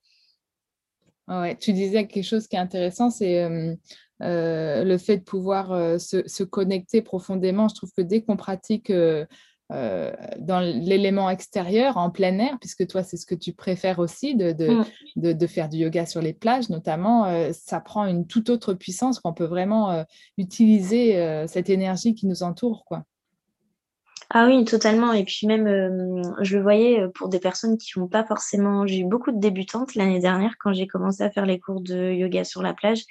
Ouais, 1.27 1.57
tu 1.57 1.73
disais 1.73 2.07
quelque 2.07 2.23
chose 2.23 2.47
qui 2.47 2.55
est 2.55 2.59
intéressant, 2.59 3.09
c'est 3.09 3.77
euh, 4.23 4.83
le 4.83 4.97
fait 4.97 5.17
de 5.17 5.23
pouvoir 5.23 5.71
euh, 5.71 5.97
se, 5.99 6.43
connecter 6.43 7.01
profondément, 7.01 7.67
je 7.67 7.75
trouve 7.75 7.91
que 7.95 8.01
dès 8.01 8.23
qu'on 8.23 8.35
pratique 8.35 8.89
euh, 8.89 9.25
dans 9.69 10.59
l'élément 10.59 11.29
extérieur, 11.29 11.97
en 11.97 12.09
plein 12.09 12.39
air, 12.39 12.57
puisque 12.59 12.87
toi, 12.87 13.03
c'est 13.03 13.17
ce 13.17 13.25
que 13.25 13.35
tu 13.35 13.53
préfères 13.53 13.99
aussi, 13.99 14.35
de, 14.35 14.53
de, 14.53 15.33
mm. 15.33 15.47
faire 15.47 15.69
du 15.69 15.77
yoga 15.77 16.05
sur 16.05 16.21
les 16.21 16.33
plages 16.33 16.69
notamment, 16.69 17.51
ça 17.51 17.79
prend 17.81 18.05
une 18.05 18.25
toute 18.25 18.49
autre 18.49 18.73
puissance 18.73 19.19
qu'on 19.19 19.33
peut 19.33 19.45
vraiment 19.45 20.05
utiliser 20.37 21.45
cette 21.47 21.69
énergie 21.69 22.15
qui 22.15 22.27
nous 22.27 22.43
entoure. 22.43 22.85
quoi. 22.85 23.03
Ah 24.29 24.45
oui, 24.45 24.65
totalement. 24.65 25.13
Et 25.13 25.23
puis 25.23 25.47
même, 25.47 25.67
euh, 25.67 26.21
je 26.41 26.57
le 26.57 26.61
voyais 26.61 26.99
euh, 26.99 27.07
pour 27.07 27.29
des 27.29 27.39
personnes 27.39 27.77
qui 27.77 27.97
n'ont 27.97 28.09
pas 28.09 28.25
forcément... 28.25 28.85
J'ai 28.85 28.99
eu 28.99 29.05
beaucoup 29.05 29.31
de 29.31 29.39
débutantes 29.39 29.95
l'année 29.95 30.19
dernière 30.19 30.55
quand 30.59 30.73
j'ai 30.73 30.85
commencé 30.85 31.23
à 31.23 31.31
faire 31.31 31.45
les 31.45 31.59
cours 31.59 31.79
de 31.79 32.11
yoga 32.11 32.43
sur 32.43 32.61
la 32.61 32.73
plage. 32.73 33.03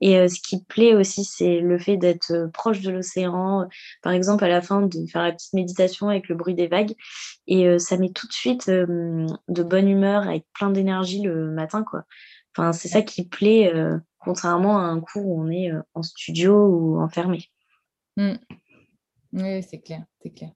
Et 0.00 0.16
euh, 0.16 0.28
ce 0.28 0.40
qui 0.40 0.62
plaît 0.64 0.94
aussi, 0.94 1.24
c'est 1.24 1.58
le 1.58 1.76
fait 1.76 1.96
d'être 1.96 2.50
proche 2.52 2.82
de 2.82 2.90
l'océan. 2.92 3.66
Par 4.02 4.12
exemple, 4.12 4.44
à 4.44 4.48
la 4.48 4.62
fin, 4.62 4.82
de 4.82 5.06
faire 5.06 5.24
la 5.24 5.32
petite 5.32 5.54
méditation 5.54 6.08
avec 6.08 6.28
le 6.28 6.36
bruit 6.36 6.54
des 6.54 6.68
vagues. 6.68 6.94
Et 7.48 7.78
ça 7.80 7.96
met 7.96 8.10
tout 8.10 8.28
de 8.28 8.32
suite 8.32 8.70
de 8.70 9.62
bonne 9.62 9.88
humeur, 9.88 10.22
avec 10.22 10.46
plein 10.54 10.70
d'énergie 10.70 11.22
le 11.22 11.50
matin, 11.50 11.82
quoi. 11.82 12.04
Enfin, 12.56 12.72
c'est 12.72 12.88
ça 12.88 13.02
qui 13.02 13.26
plaît, 13.26 13.72
contrairement 14.18 14.78
à 14.78 14.82
un 14.82 15.00
cours 15.00 15.26
où 15.26 15.42
on 15.42 15.50
est 15.50 15.70
en 15.94 16.02
studio 16.02 16.66
ou 16.66 17.00
enfermé. 17.00 17.44
Mmh. 18.16 18.34
Oui, 19.32 19.62
c'est 19.62 19.80
clair, 19.80 20.04
c'est 20.22 20.30
clair. 20.30 20.50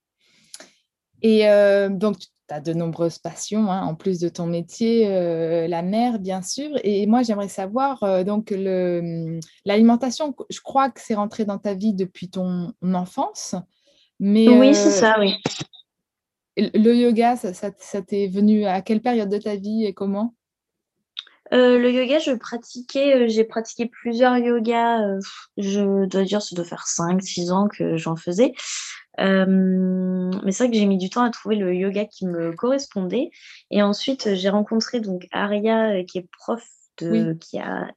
Et 1.24 1.48
euh, 1.48 1.88
donc, 1.88 2.18
tu 2.18 2.26
as 2.50 2.60
de 2.60 2.74
nombreuses 2.74 3.18
passions, 3.18 3.72
hein, 3.72 3.80
en 3.82 3.94
plus 3.94 4.20
de 4.20 4.28
ton 4.28 4.46
métier, 4.46 5.08
euh, 5.08 5.66
la 5.66 5.80
mer, 5.80 6.18
bien 6.18 6.42
sûr. 6.42 6.70
Et 6.84 7.06
moi, 7.06 7.22
j'aimerais 7.22 7.48
savoir, 7.48 8.02
euh, 8.02 8.24
donc, 8.24 8.52
hum, 8.52 9.40
l'alimentation, 9.64 10.36
je 10.50 10.60
crois 10.60 10.90
que 10.90 11.00
c'est 11.00 11.14
rentré 11.14 11.46
dans 11.46 11.56
ta 11.56 11.72
vie 11.72 11.94
depuis 11.94 12.28
ton 12.28 12.74
enfance. 12.82 13.54
Mais, 14.20 14.48
oui, 14.50 14.74
c'est 14.74 14.90
ça, 14.90 15.16
oui. 15.18 15.34
Le 16.58 16.94
yoga, 16.94 17.36
ça, 17.36 17.54
ça, 17.54 18.02
t'est 18.02 18.28
venu 18.28 18.66
à 18.66 18.82
quelle 18.82 19.00
période 19.00 19.30
de 19.30 19.38
ta 19.38 19.56
vie 19.56 19.86
et 19.86 19.94
comment? 19.94 20.34
Le 21.50 21.90
yoga, 21.90 22.18
je 22.18 22.32
pratiquais, 22.32 23.28
j'ai 23.28 23.44
pratiqué 23.44 23.86
plusieurs 23.86 24.36
yogas. 24.36 25.00
je 25.56 26.04
dois 26.04 26.24
dire, 26.24 26.42
ça 26.42 26.54
doit 26.54 26.64
faire 26.64 26.84
5-6 26.86 27.50
ans 27.50 27.68
que 27.68 27.96
j'en 27.96 28.16
faisais. 28.16 28.52
Euh, 29.20 30.30
mais 30.44 30.52
c'est 30.52 30.64
vrai 30.64 30.70
que 30.72 30.76
j'ai 30.76 30.86
mis 30.86 30.98
du 30.98 31.10
temps 31.10 31.22
à 31.22 31.30
trouver 31.30 31.56
le 31.56 31.74
yoga 31.74 32.04
qui 32.04 32.26
me 32.26 32.52
correspondait. 32.52 33.30
Et 33.70 33.82
ensuite, 33.82 34.34
j'ai 34.34 34.48
rencontré 34.48 35.00
donc 35.00 35.26
Aria, 35.32 35.92
euh, 35.92 36.04
qui 36.04 36.18
est 36.18 36.28
prof 36.38 36.64
de, 36.98 37.34
qui 37.34 37.58
a, 37.58 37.90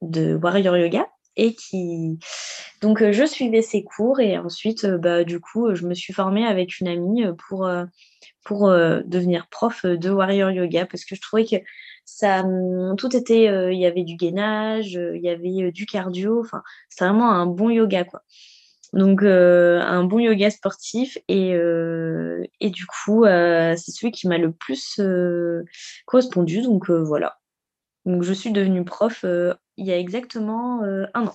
de 0.00 0.34
Warrior 0.34 0.76
Yoga. 0.76 1.06
Et 1.36 1.54
qui. 1.54 2.18
Donc, 2.82 3.00
euh, 3.00 3.12
je 3.12 3.24
suivais 3.24 3.62
ses 3.62 3.84
cours. 3.84 4.20
Et 4.20 4.38
ensuite, 4.38 4.86
bah, 4.86 5.24
du 5.24 5.40
coup, 5.40 5.74
je 5.74 5.86
me 5.86 5.94
suis 5.94 6.12
formée 6.12 6.46
avec 6.46 6.80
une 6.80 6.88
amie 6.88 7.24
pour, 7.48 7.70
pour 8.44 8.68
devenir 8.70 9.48
prof 9.50 9.86
de 9.86 10.10
Warrior 10.10 10.50
Yoga 10.50 10.86
parce 10.86 11.04
que 11.04 11.14
je 11.14 11.20
trouvais 11.20 11.44
que 11.44 11.56
ça 12.04 12.40
hum, 12.40 12.96
tout 12.96 13.16
était 13.16 13.44
il 13.72 13.78
y 13.78 13.86
avait 13.86 14.02
du 14.02 14.16
gainage 14.16 14.94
il 14.94 15.22
y 15.22 15.28
avait 15.28 15.70
du 15.70 15.86
cardio 15.86 16.40
enfin 16.40 16.62
c'est 16.88 17.04
vraiment 17.04 17.30
un 17.30 17.46
bon 17.46 17.70
yoga 17.70 18.02
quoi 18.02 18.24
donc, 18.92 19.22
euh, 19.22 19.80
un 19.80 20.04
bon 20.04 20.18
yoga 20.18 20.50
sportif. 20.50 21.16
Et, 21.28 21.54
euh, 21.54 22.44
et 22.60 22.70
du 22.70 22.86
coup, 22.86 23.24
euh, 23.24 23.74
c'est 23.76 23.90
celui 23.90 24.12
qui 24.12 24.28
m'a 24.28 24.38
le 24.38 24.52
plus 24.52 25.00
correspondu. 26.06 26.62
Donc, 26.62 26.90
voilà. 26.90 27.38
Donc, 28.04 28.22
je 28.22 28.32
suis 28.32 28.52
devenue 28.52 28.84
prof 28.84 29.24
il 29.76 29.86
y 29.86 29.92
a 29.92 29.98
exactement 29.98 30.82
un 30.82 31.26
an. 31.26 31.34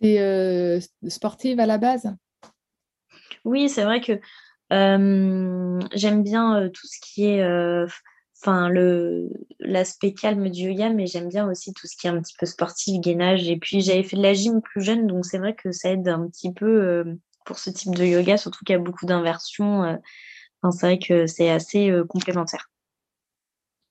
Es 0.00 0.80
sportive 1.08 1.60
à 1.60 1.66
la 1.66 1.78
base? 1.78 2.14
Oui, 3.44 3.68
c'est 3.68 3.84
vrai 3.84 4.00
que 4.00 4.20
j'aime 4.70 6.22
bien 6.22 6.70
tout 6.72 6.86
ce 6.86 6.98
qui 7.00 7.26
est 7.26 7.42
enfin 8.40 8.68
le 8.68 9.30
l'aspect 9.58 10.12
calme 10.14 10.48
du 10.48 10.70
yoga, 10.70 10.90
mais 10.90 11.06
j'aime 11.06 11.28
bien 11.28 11.48
aussi 11.48 11.72
tout 11.72 11.86
ce 11.86 11.96
qui 11.96 12.06
est 12.06 12.10
un 12.10 12.20
petit 12.20 12.34
peu 12.38 12.46
sportif, 12.46 13.00
gainage. 13.00 13.48
Et 13.48 13.58
puis 13.58 13.80
j'avais 13.80 14.02
fait 14.02 14.16
de 14.16 14.22
la 14.22 14.34
gym 14.34 14.60
plus 14.62 14.82
jeune, 14.82 15.06
donc 15.06 15.26
c'est 15.26 15.38
vrai 15.38 15.54
que 15.54 15.72
ça 15.72 15.90
aide 15.90 16.08
un 16.08 16.26
petit 16.28 16.52
peu 16.52 16.66
euh, 16.66 17.04
pour 17.44 17.58
ce 17.58 17.70
type 17.70 17.94
de 17.94 18.04
yoga, 18.04 18.36
surtout 18.36 18.64
qu'il 18.64 18.74
y 18.74 18.78
a 18.78 18.82
beaucoup 18.82 19.06
d'inversions. 19.06 19.84
Euh. 19.84 19.96
enfin, 20.62 20.70
c'est 20.70 20.86
vrai 20.86 20.98
que 20.98 21.26
c'est 21.26 21.50
assez 21.50 21.90
euh, 21.90 22.04
complémentaire. 22.04 22.70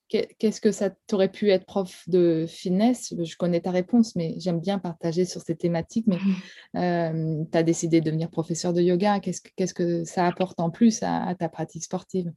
Qu'est-ce 0.08 0.60
que 0.60 0.72
ça 0.72 0.90
t'aurait 1.06 1.30
pu 1.30 1.50
être 1.50 1.66
prof 1.66 2.02
de 2.08 2.44
fitness? 2.48 3.14
Je 3.16 3.36
connais 3.36 3.60
ta 3.60 3.70
réponse, 3.70 4.16
mais 4.16 4.34
j'aime 4.38 4.58
bien 4.58 4.80
partager 4.80 5.24
sur 5.24 5.40
ces 5.40 5.54
thématiques. 5.54 6.08
Mais 6.08 6.18
tu 7.52 7.56
as 7.56 7.62
décidé 7.62 8.00
de 8.00 8.06
devenir 8.06 8.28
professeur 8.28 8.72
de 8.72 8.82
yoga. 8.82 9.20
Qu'est-ce 9.20 9.40
que, 9.40 9.50
qu'est-ce 9.54 9.74
que 9.74 10.02
ça 10.02 10.26
apporte 10.26 10.58
en 10.58 10.70
plus 10.70 11.04
à 11.04 11.32
ta 11.38 11.48
pratique 11.48 11.84
sportive? 11.84 12.32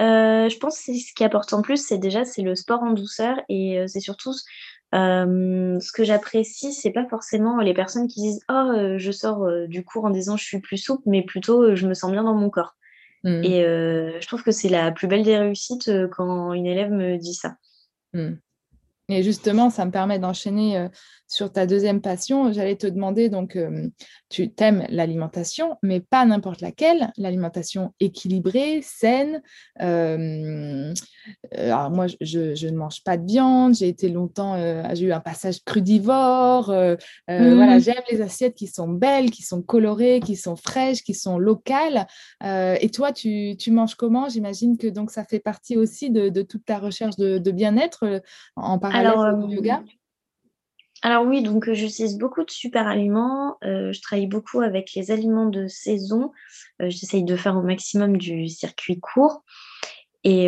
Euh, 0.00 0.48
je 0.48 0.56
pense 0.58 0.78
que 0.78 0.94
ce 0.94 1.12
qui 1.14 1.24
apporte 1.24 1.52
en 1.52 1.62
plus, 1.62 1.84
c'est 1.84 1.98
déjà 1.98 2.24
c'est 2.24 2.42
le 2.42 2.54
sport 2.54 2.82
en 2.82 2.92
douceur 2.92 3.36
et 3.48 3.78
euh, 3.78 3.86
c'est 3.86 4.00
surtout 4.00 4.32
euh, 4.94 5.78
ce 5.78 5.92
que 5.92 6.04
j'apprécie, 6.04 6.72
c'est 6.72 6.90
pas 6.90 7.06
forcément 7.06 7.58
les 7.58 7.74
personnes 7.74 8.08
qui 8.08 8.20
disent 8.20 8.40
oh 8.50 8.72
je 8.96 9.12
sors 9.12 9.46
du 9.68 9.84
cours 9.84 10.06
en 10.06 10.10
disant 10.10 10.36
je 10.36 10.44
suis 10.44 10.60
plus 10.60 10.78
souple, 10.78 11.02
mais 11.06 11.22
plutôt 11.22 11.74
je 11.74 11.86
me 11.86 11.94
sens 11.94 12.10
bien 12.10 12.24
dans 12.24 12.34
mon 12.34 12.50
corps. 12.50 12.76
Mmh. 13.24 13.44
Et 13.44 13.62
je 13.62 14.26
trouve 14.26 14.42
que 14.42 14.50
c'est 14.50 14.70
la 14.70 14.90
plus 14.90 15.06
belle 15.06 15.22
des 15.22 15.36
réussites 15.36 15.90
quand 16.12 16.54
une 16.54 16.66
élève 16.66 16.90
me 16.90 17.18
dit 17.18 17.34
ça. 17.34 17.56
Mmh. 18.14 18.30
Et 19.10 19.22
justement, 19.22 19.70
ça 19.70 19.84
me 19.84 19.90
permet 19.90 20.18
d'enchaîner 20.18 20.88
sur 21.30 21.50
ta 21.52 21.64
deuxième 21.64 22.00
passion. 22.00 22.52
J'allais 22.52 22.76
te 22.76 22.86
demander, 22.86 23.28
donc, 23.28 23.56
tu 24.28 24.50
t'aimes 24.52 24.84
l'alimentation, 24.90 25.76
mais 25.82 26.00
pas 26.00 26.26
n'importe 26.26 26.60
laquelle, 26.60 27.12
l'alimentation 27.16 27.94
équilibrée, 28.00 28.80
saine. 28.82 29.40
alors 29.78 30.50
moi, 31.90 32.06
je, 32.20 32.66
ne 32.66 32.76
mange 32.76 33.02
pas 33.04 33.16
de 33.16 33.24
viande, 33.26 33.74
j'ai 33.74 33.88
été 33.88 34.08
longtemps, 34.08 34.56
j'ai 34.92 35.06
eu 35.06 35.12
un 35.12 35.20
passage 35.20 35.62
crudivore. 35.64 36.66
Voilà, 36.66 37.76
mmh. 37.76 37.80
j'aime 37.80 38.02
les 38.10 38.20
assiettes 38.20 38.54
qui 38.54 38.66
sont 38.66 38.88
belles, 38.88 39.30
qui 39.30 39.42
sont 39.42 39.62
colorées, 39.62 40.20
qui 40.20 40.34
sont 40.36 40.56
fraîches, 40.56 41.02
qui 41.02 41.14
sont 41.14 41.38
locales. 41.38 42.06
et 42.42 42.90
toi, 42.92 43.12
tu, 43.12 43.56
manges 43.68 43.94
comment? 43.94 44.28
J'imagine 44.28 44.76
que 44.76 44.88
donc 44.88 45.12
ça 45.12 45.24
fait 45.24 45.38
partie 45.38 45.76
aussi 45.76 46.10
de, 46.10 46.42
toute 46.42 46.64
ta 46.64 46.78
recherche 46.78 47.16
de, 47.16 47.38
de 47.38 47.50
bien-être 47.52 48.20
en 48.56 48.78
parallèle 48.78 49.06
alors, 49.12 49.48
yoga? 49.48 49.82
euh, 49.82 49.99
alors 51.02 51.24
oui, 51.24 51.42
donc 51.42 51.68
euh, 51.68 51.74
j'utilise 51.74 52.18
beaucoup 52.18 52.44
de 52.44 52.50
super 52.50 52.86
aliments. 52.86 53.56
Euh, 53.64 53.92
je 53.92 54.00
travaille 54.02 54.26
beaucoup 54.26 54.60
avec 54.60 54.92
les 54.94 55.10
aliments 55.10 55.46
de 55.46 55.66
saison. 55.66 56.32
J'essaye 56.78 57.24
de 57.24 57.36
faire 57.36 57.56
au 57.56 57.62
maximum 57.62 58.16
du 58.16 58.48
circuit 58.48 59.00
court. 59.00 59.44
Et, 60.24 60.46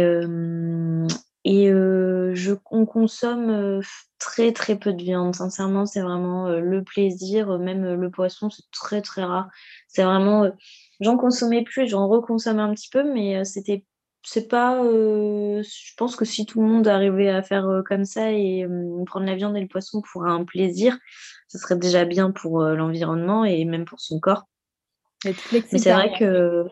et 1.44 1.66
je, 1.68 2.52
on 2.70 2.86
consomme 2.86 3.80
très 4.18 4.52
très 4.52 4.78
peu 4.78 4.92
de 4.92 5.02
viande. 5.02 5.34
Sincèrement, 5.34 5.86
c'est 5.86 6.00
vraiment 6.00 6.48
le 6.48 6.84
plaisir. 6.84 7.58
Même 7.58 7.94
le 7.94 8.10
poisson, 8.10 8.50
c'est 8.50 8.70
très 8.72 9.02
très 9.02 9.24
rare. 9.24 9.48
C'est 9.88 10.04
vraiment... 10.04 10.50
j'en 11.00 11.16
consommais 11.16 11.64
plus, 11.64 11.88
j'en 11.88 12.08
reconsomme 12.08 12.58
un 12.58 12.74
petit 12.74 12.88
peu, 12.90 13.02
mais 13.02 13.44
c'était 13.44 13.84
c'est 14.22 14.48
pas. 14.48 14.82
Euh, 14.84 15.62
je 15.62 15.94
pense 15.96 16.16
que 16.16 16.24
si 16.24 16.46
tout 16.46 16.60
le 16.60 16.68
monde 16.68 16.86
arrivait 16.86 17.28
à 17.28 17.42
faire 17.42 17.68
euh, 17.68 17.82
comme 17.82 18.04
ça 18.04 18.30
et 18.30 18.64
euh, 18.64 19.04
prendre 19.04 19.26
la 19.26 19.34
viande 19.34 19.56
et 19.56 19.60
le 19.60 19.68
poisson 19.68 20.00
pour 20.12 20.24
un 20.24 20.44
plaisir, 20.44 20.96
ce 21.48 21.58
serait 21.58 21.76
déjà 21.76 22.04
bien 22.04 22.30
pour 22.30 22.62
l'environnement 22.62 23.44
et 23.44 23.64
même 23.64 23.84
pour 23.84 24.00
son 24.00 24.20
corps. 24.20 24.44
Mais 25.24 25.34
c'est 25.70 25.92
vrai 25.92 26.12
que. 26.18 26.64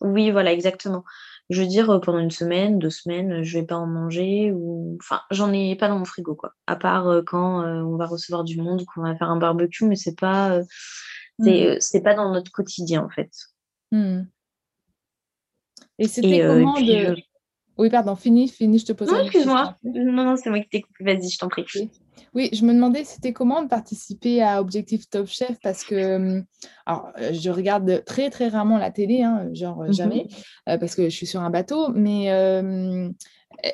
Oui, 0.00 0.30
voilà, 0.30 0.52
exactement. 0.52 1.04
Je 1.50 1.60
veux 1.60 1.68
dire, 1.68 2.00
pendant 2.00 2.18
une 2.18 2.30
semaine, 2.30 2.78
deux 2.78 2.90
semaines, 2.90 3.42
je 3.42 3.58
vais 3.58 3.66
pas 3.66 3.76
en 3.76 3.86
manger 3.86 4.52
ou. 4.52 4.96
Enfin, 5.00 5.20
j'en 5.30 5.52
ai 5.52 5.76
pas 5.76 5.88
dans 5.88 5.98
mon 5.98 6.04
frigo, 6.04 6.34
quoi. 6.34 6.54
À 6.66 6.76
part 6.76 7.22
quand 7.26 7.64
on 7.64 7.96
va 7.96 8.06
recevoir 8.06 8.44
du 8.44 8.60
monde, 8.60 8.84
qu'on 8.86 9.02
va 9.02 9.16
faire 9.16 9.30
un 9.30 9.36
barbecue, 9.36 9.84
mais 9.84 9.96
c'est 9.96 10.18
pas. 10.18 10.60
Mmh. 11.38 11.76
C'est 11.80 12.02
pas 12.02 12.14
dans 12.14 12.32
notre 12.32 12.52
quotidien, 12.52 13.04
en 13.04 13.08
fait. 13.08 13.30
Mmh. 13.92 14.22
Et 15.98 16.08
c'était 16.08 16.42
euh, 16.42 16.58
comment 16.58 16.80
de... 16.80 17.16
Oui, 17.76 17.90
pardon, 17.90 18.14
fini, 18.14 18.48
fini, 18.48 18.78
je 18.78 18.86
te 18.86 18.92
pose 18.92 19.10
Non, 19.10 19.20
excuse-moi. 19.20 19.76
Non, 19.82 20.24
non, 20.24 20.36
c'est 20.36 20.48
moi 20.48 20.60
qui 20.60 20.68
t'ai 20.68 20.82
coupé. 20.82 21.04
Vas-y, 21.04 21.28
je 21.28 21.38
t'en 21.38 21.48
prie. 21.48 21.64
Oui, 22.32 22.48
je 22.52 22.64
me 22.64 22.72
demandais, 22.72 23.02
c'était 23.04 23.32
comment 23.32 23.62
de 23.62 23.68
participer 23.68 24.42
à 24.42 24.60
Objectif 24.60 25.08
Top 25.08 25.26
Chef? 25.26 25.58
Parce 25.60 25.84
que, 25.84 26.16
hum, 26.16 26.44
alors, 26.86 27.10
euh, 27.18 27.32
je 27.32 27.50
regarde 27.50 28.04
très, 28.04 28.30
très 28.30 28.48
rarement 28.48 28.78
la 28.78 28.92
télé, 28.92 29.22
hein, 29.22 29.48
genre 29.52 29.82
euh, 29.82 29.92
jamais, 29.92 30.28
mhm. 30.68 30.78
parce 30.78 30.94
que 30.94 31.04
je 31.04 31.16
suis 31.16 31.26
sur 31.26 31.40
un 31.40 31.50
bateau, 31.50 31.88
mais 31.92 32.26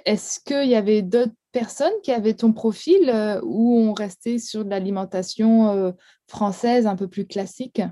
est-ce 0.05 0.41
qu'il 0.41 0.69
y 0.69 0.75
avait 0.75 1.03
d'autres 1.03 1.33
personnes 1.53 1.93
qui 2.03 2.13
avaient 2.13 2.35
ton 2.35 2.53
profil 2.53 3.41
ou 3.43 3.79
on 3.79 3.93
restait 3.93 4.39
sur 4.39 4.65
de 4.65 4.71
l'alimentation 4.71 5.95
française 6.27 6.87
un 6.87 6.97
peu 6.97 7.09
plus 7.09 7.27
classique? 7.27 7.83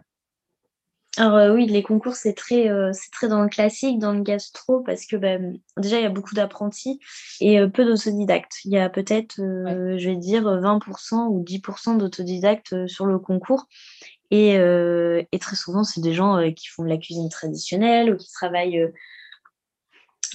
Alors 1.16 1.36
euh, 1.36 1.52
oui, 1.52 1.66
les 1.66 1.82
concours, 1.82 2.14
c'est 2.14 2.34
très, 2.34 2.68
euh, 2.68 2.92
c'est 2.92 3.10
très 3.10 3.28
dans 3.28 3.42
le 3.42 3.48
classique, 3.48 3.98
dans 3.98 4.12
le 4.12 4.22
gastro, 4.22 4.80
parce 4.80 5.04
que 5.06 5.16
bah, 5.16 5.38
déjà, 5.76 5.98
il 5.98 6.02
y 6.02 6.06
a 6.06 6.10
beaucoup 6.10 6.34
d'apprentis 6.34 7.00
et 7.40 7.58
euh, 7.58 7.68
peu 7.68 7.84
d'autodidactes. 7.84 8.58
Il 8.64 8.72
y 8.72 8.78
a 8.78 8.88
peut-être, 8.88 9.36
je 9.38 10.08
vais 10.08 10.16
dire, 10.16 10.44
20% 10.44 11.28
ou 11.28 11.42
10% 11.42 11.96
d'autodidactes 11.98 12.86
sur 12.86 13.06
le 13.06 13.18
concours. 13.18 13.66
Et, 14.30 14.56
et 14.56 15.38
très 15.38 15.56
souvent, 15.56 15.84
c'est 15.84 16.02
des 16.02 16.12
gens 16.12 16.52
qui 16.52 16.68
font 16.68 16.84
de 16.84 16.88
la 16.88 16.98
cuisine 16.98 17.30
traditionnelle 17.30 18.12
ou 18.12 18.16
qui 18.16 18.30
travaillent 18.30 18.92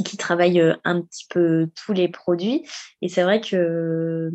qui 0.04 0.17
travaillent 0.17 0.76
un 0.84 1.02
petit 1.02 1.28
peu 1.30 1.69
tous 1.76 1.93
les 1.93 2.08
produits. 2.08 2.67
Et 3.04 3.10
c'est 3.10 3.21
vrai 3.21 3.39
que 3.39 4.32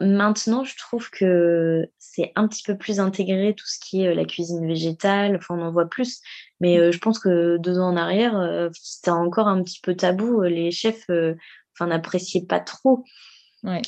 Maintenant, 0.00 0.64
je 0.64 0.76
trouve 0.78 1.10
que 1.10 1.86
c'est 1.98 2.32
un 2.34 2.48
petit 2.48 2.62
peu 2.62 2.76
plus 2.76 3.00
intégré 3.00 3.54
tout 3.54 3.66
ce 3.66 3.78
qui 3.78 4.02
est 4.02 4.08
euh, 4.08 4.14
la 4.14 4.24
cuisine 4.24 4.66
végétale. 4.66 5.36
Enfin, 5.36 5.56
on 5.58 5.62
en 5.62 5.70
voit 5.70 5.90
plus. 5.90 6.22
Mais 6.60 6.78
euh, 6.78 6.90
je 6.90 6.98
pense 6.98 7.18
que 7.18 7.58
deux 7.58 7.78
ans 7.78 7.90
en 7.90 7.96
arrière, 7.96 8.38
euh, 8.38 8.70
c'était 8.72 9.10
encore 9.10 9.46
un 9.46 9.62
petit 9.62 9.80
peu 9.82 9.94
tabou. 9.94 10.40
Les 10.42 10.70
chefs 10.70 11.04
enfin, 11.74 11.88
n'appréciaient 11.88 12.46
pas 12.46 12.60
trop. 12.60 13.04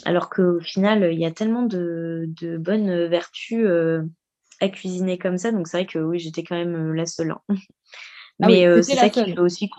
Alors 0.04 0.28
qu'au 0.28 0.60
final, 0.60 1.14
il 1.14 1.18
y 1.18 1.24
a 1.24 1.30
tellement 1.30 1.62
de, 1.62 2.28
bonnes 2.58 3.06
vertus 3.06 3.66
à 4.60 4.68
cuisiner 4.68 5.16
comme 5.16 5.38
ça. 5.38 5.50
Donc, 5.50 5.66
c'est 5.66 5.78
vrai 5.78 5.86
que 5.86 5.98
oui, 5.98 6.18
j'étais 6.18 6.42
quand 6.42 6.56
même 6.56 6.92
la 6.92 7.06
seule. 7.06 7.30
Hein. 7.48 7.56
Ah 8.42 8.48
mais 8.48 8.82
c'est 8.82 8.96
ça 8.96 9.08
qui 9.08 9.24
fait 9.24 9.38
aussi 9.38 9.70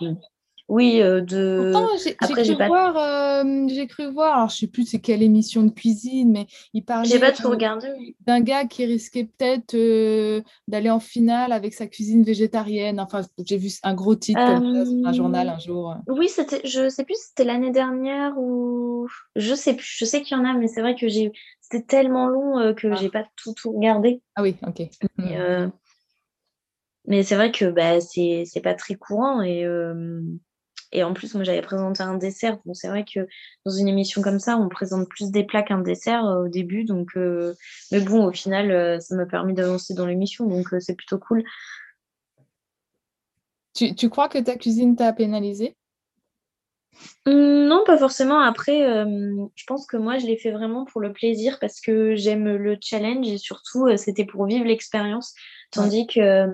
oui, 0.68 1.02
euh, 1.02 1.20
de. 1.20 1.72
j'ai 2.02 2.14
cru, 2.14 2.66
voir, 2.66 2.96
euh, 2.96 3.66
j'ai 3.68 3.86
cru 3.86 4.10
voir, 4.10 4.34
alors 4.34 4.48
je 4.48 4.56
sais 4.56 4.66
plus 4.66 4.86
c'est 4.86 4.98
quelle 4.98 5.22
émission 5.22 5.62
de 5.62 5.70
cuisine, 5.70 6.32
mais 6.32 6.46
il 6.72 6.82
parlait 6.82 7.18
pas 7.18 7.32
tout 7.32 7.50
regardé, 7.50 8.16
d'un 8.20 8.40
gars 8.40 8.64
qui 8.64 8.86
risquait 8.86 9.24
peut-être 9.24 9.74
euh, 9.74 10.40
d'aller 10.66 10.88
en 10.88 11.00
finale 11.00 11.52
avec 11.52 11.74
sa 11.74 11.86
cuisine 11.86 12.22
végétarienne. 12.22 12.98
Enfin, 12.98 13.20
j'ai 13.44 13.58
vu 13.58 13.68
un 13.82 13.94
gros 13.94 14.14
titre 14.14 14.40
dans 14.40 15.08
un 15.08 15.12
journal 15.12 15.50
un 15.50 15.58
jour. 15.58 15.96
Oui, 16.08 16.30
c'était, 16.30 16.62
je 16.66 16.88
sais 16.88 17.04
plus, 17.04 17.16
c'était 17.18 17.44
l'année 17.44 17.70
dernière 17.70 18.32
ou 18.38 19.06
je 19.36 19.54
sais 19.54 19.74
plus, 19.74 19.96
je 19.98 20.06
sais 20.06 20.22
qu'il 20.22 20.34
y 20.34 20.40
en 20.40 20.46
a, 20.46 20.54
mais 20.54 20.68
c'est 20.68 20.80
vrai 20.80 20.94
que 20.94 21.08
j'ai, 21.08 21.32
c'était 21.60 21.82
tellement 21.82 22.26
long 22.26 22.72
que 22.74 22.88
ah. 22.88 22.94
j'ai 22.94 23.10
pas 23.10 23.26
tout 23.36 23.52
tout 23.52 23.70
regardé. 23.70 24.22
Ah 24.34 24.40
oui, 24.40 24.56
ok. 24.66 24.88
mais 27.06 27.22
c'est 27.22 27.36
vrai 27.36 27.52
que 27.52 27.66
bah, 27.66 28.00
c'est, 28.00 28.44
c'est 28.46 28.62
pas 28.62 28.72
très 28.72 28.94
courant 28.94 29.42
et 29.42 29.66
et 30.94 31.02
en 31.02 31.12
plus, 31.12 31.34
moi, 31.34 31.42
j'avais 31.42 31.60
présenté 31.60 32.04
un 32.04 32.16
dessert. 32.16 32.58
Bon, 32.64 32.72
c'est 32.72 32.86
vrai 32.86 33.04
que 33.04 33.26
dans 33.66 33.72
une 33.72 33.88
émission 33.88 34.22
comme 34.22 34.38
ça, 34.38 34.56
on 34.56 34.68
présente 34.68 35.08
plus 35.08 35.32
des 35.32 35.42
plats 35.42 35.64
qu'un 35.64 35.80
dessert 35.80 36.24
euh, 36.24 36.44
au 36.44 36.48
début. 36.48 36.84
Donc, 36.84 37.16
euh, 37.16 37.54
mais 37.90 38.00
bon, 38.00 38.24
au 38.24 38.32
final, 38.32 38.70
euh, 38.70 39.00
ça 39.00 39.16
m'a 39.16 39.26
permis 39.26 39.54
d'avancer 39.54 39.92
dans 39.92 40.06
l'émission. 40.06 40.46
Donc, 40.46 40.68
c'est 40.78 40.94
plutôt 40.94 41.18
cool. 41.18 41.42
Tu, 43.74 44.08
crois 44.08 44.28
que 44.28 44.38
ta 44.38 44.54
cuisine 44.54 44.94
t'a 44.94 45.12
pénalisé? 45.12 45.76
Mmh, 47.26 47.66
non, 47.66 47.82
pas 47.84 47.98
forcément. 47.98 48.38
Après, 48.38 48.82
je 48.82 49.64
pense 49.66 49.84
que 49.88 49.96
moi, 49.96 50.18
je 50.18 50.26
l'ai 50.26 50.36
fait 50.36 50.52
vraiment 50.52 50.84
pour 50.84 51.00
le 51.00 51.12
plaisir 51.12 51.58
parce 51.58 51.80
que 51.80 52.14
j'aime 52.14 52.54
le 52.54 52.78
challenge 52.80 53.26
et 53.26 53.38
surtout, 53.38 53.88
c'était 53.96 54.24
pour 54.24 54.46
vivre 54.46 54.64
l'expérience. 54.64 55.34
Tandis 55.72 56.06
que 56.06 56.46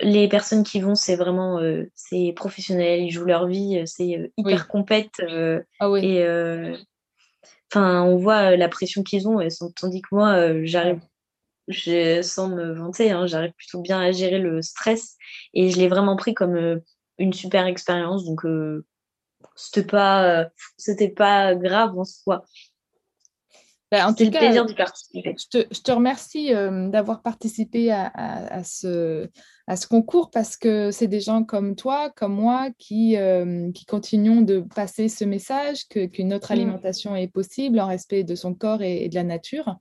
les 0.00 0.28
personnes 0.28 0.64
qui 0.64 0.80
vont, 0.80 0.94
c'est 0.94 1.16
vraiment 1.16 1.58
euh, 1.58 1.90
c'est 1.94 2.32
professionnel, 2.34 3.02
ils 3.02 3.10
jouent 3.10 3.24
leur 3.24 3.46
vie, 3.46 3.78
euh, 3.78 3.86
c'est 3.86 4.16
euh, 4.16 4.28
hyper 4.36 4.68
compète. 4.68 5.20
Ah 5.80 5.88
et 5.96 6.26
enfin, 7.70 8.02
on 8.02 8.16
voit 8.16 8.56
la 8.56 8.68
pression 8.68 9.02
qu'ils 9.02 9.28
ont, 9.28 9.40
et, 9.40 9.48
tandis 9.76 10.02
que 10.02 10.08
moi, 10.12 10.64
j'arrive, 10.64 11.00
sans 12.22 12.48
me 12.48 12.72
vanter, 12.72 13.10
hein, 13.10 13.26
j'arrive 13.26 13.52
plutôt 13.52 13.80
bien 13.80 14.00
à 14.00 14.10
gérer 14.10 14.38
le 14.38 14.62
stress 14.62 15.16
et 15.52 15.70
je 15.70 15.76
l'ai 15.76 15.88
vraiment 15.88 16.16
pris 16.16 16.34
comme 16.34 16.80
une 17.18 17.32
super 17.32 17.66
expérience. 17.66 18.24
Donc, 18.24 18.42
c'était 19.54 19.86
pas, 19.86 20.48
c'était 20.76 21.10
pas 21.10 21.54
grave 21.54 21.98
en 21.98 22.04
soi. 22.04 22.44
Bah, 23.90 24.06
en 24.06 24.14
tout 24.14 24.30
cas, 24.30 24.38
plaisir 24.38 24.66
de 24.66 24.72
participer. 24.72 25.34
Je 25.38 25.80
te, 25.80 25.92
remercie 25.92 26.52
d'avoir 26.52 27.20
participé 27.20 27.90
à, 27.92 28.62
ce, 28.64 29.28
à 29.68 29.76
ce 29.76 29.86
concours 29.86 30.30
parce 30.30 30.56
que 30.56 30.90
c'est 30.90 31.06
des 31.06 31.20
gens 31.20 31.44
comme 31.44 31.76
toi, 31.76 32.10
comme 32.16 32.34
moi, 32.34 32.70
qui, 32.78 33.16
qui 33.74 33.84
continuons 33.86 34.40
de 34.40 34.60
passer 34.60 35.08
ce 35.08 35.24
message 35.24 35.86
qu'une 35.88 36.34
autre 36.34 36.50
mmh. 36.50 36.54
alimentation 36.54 37.14
est 37.14 37.28
possible 37.28 37.78
en 37.78 37.86
respect 37.86 38.24
de 38.24 38.34
son 38.34 38.54
corps 38.54 38.82
et 38.82 39.08
de 39.08 39.14
la 39.14 39.24
nature 39.24 39.78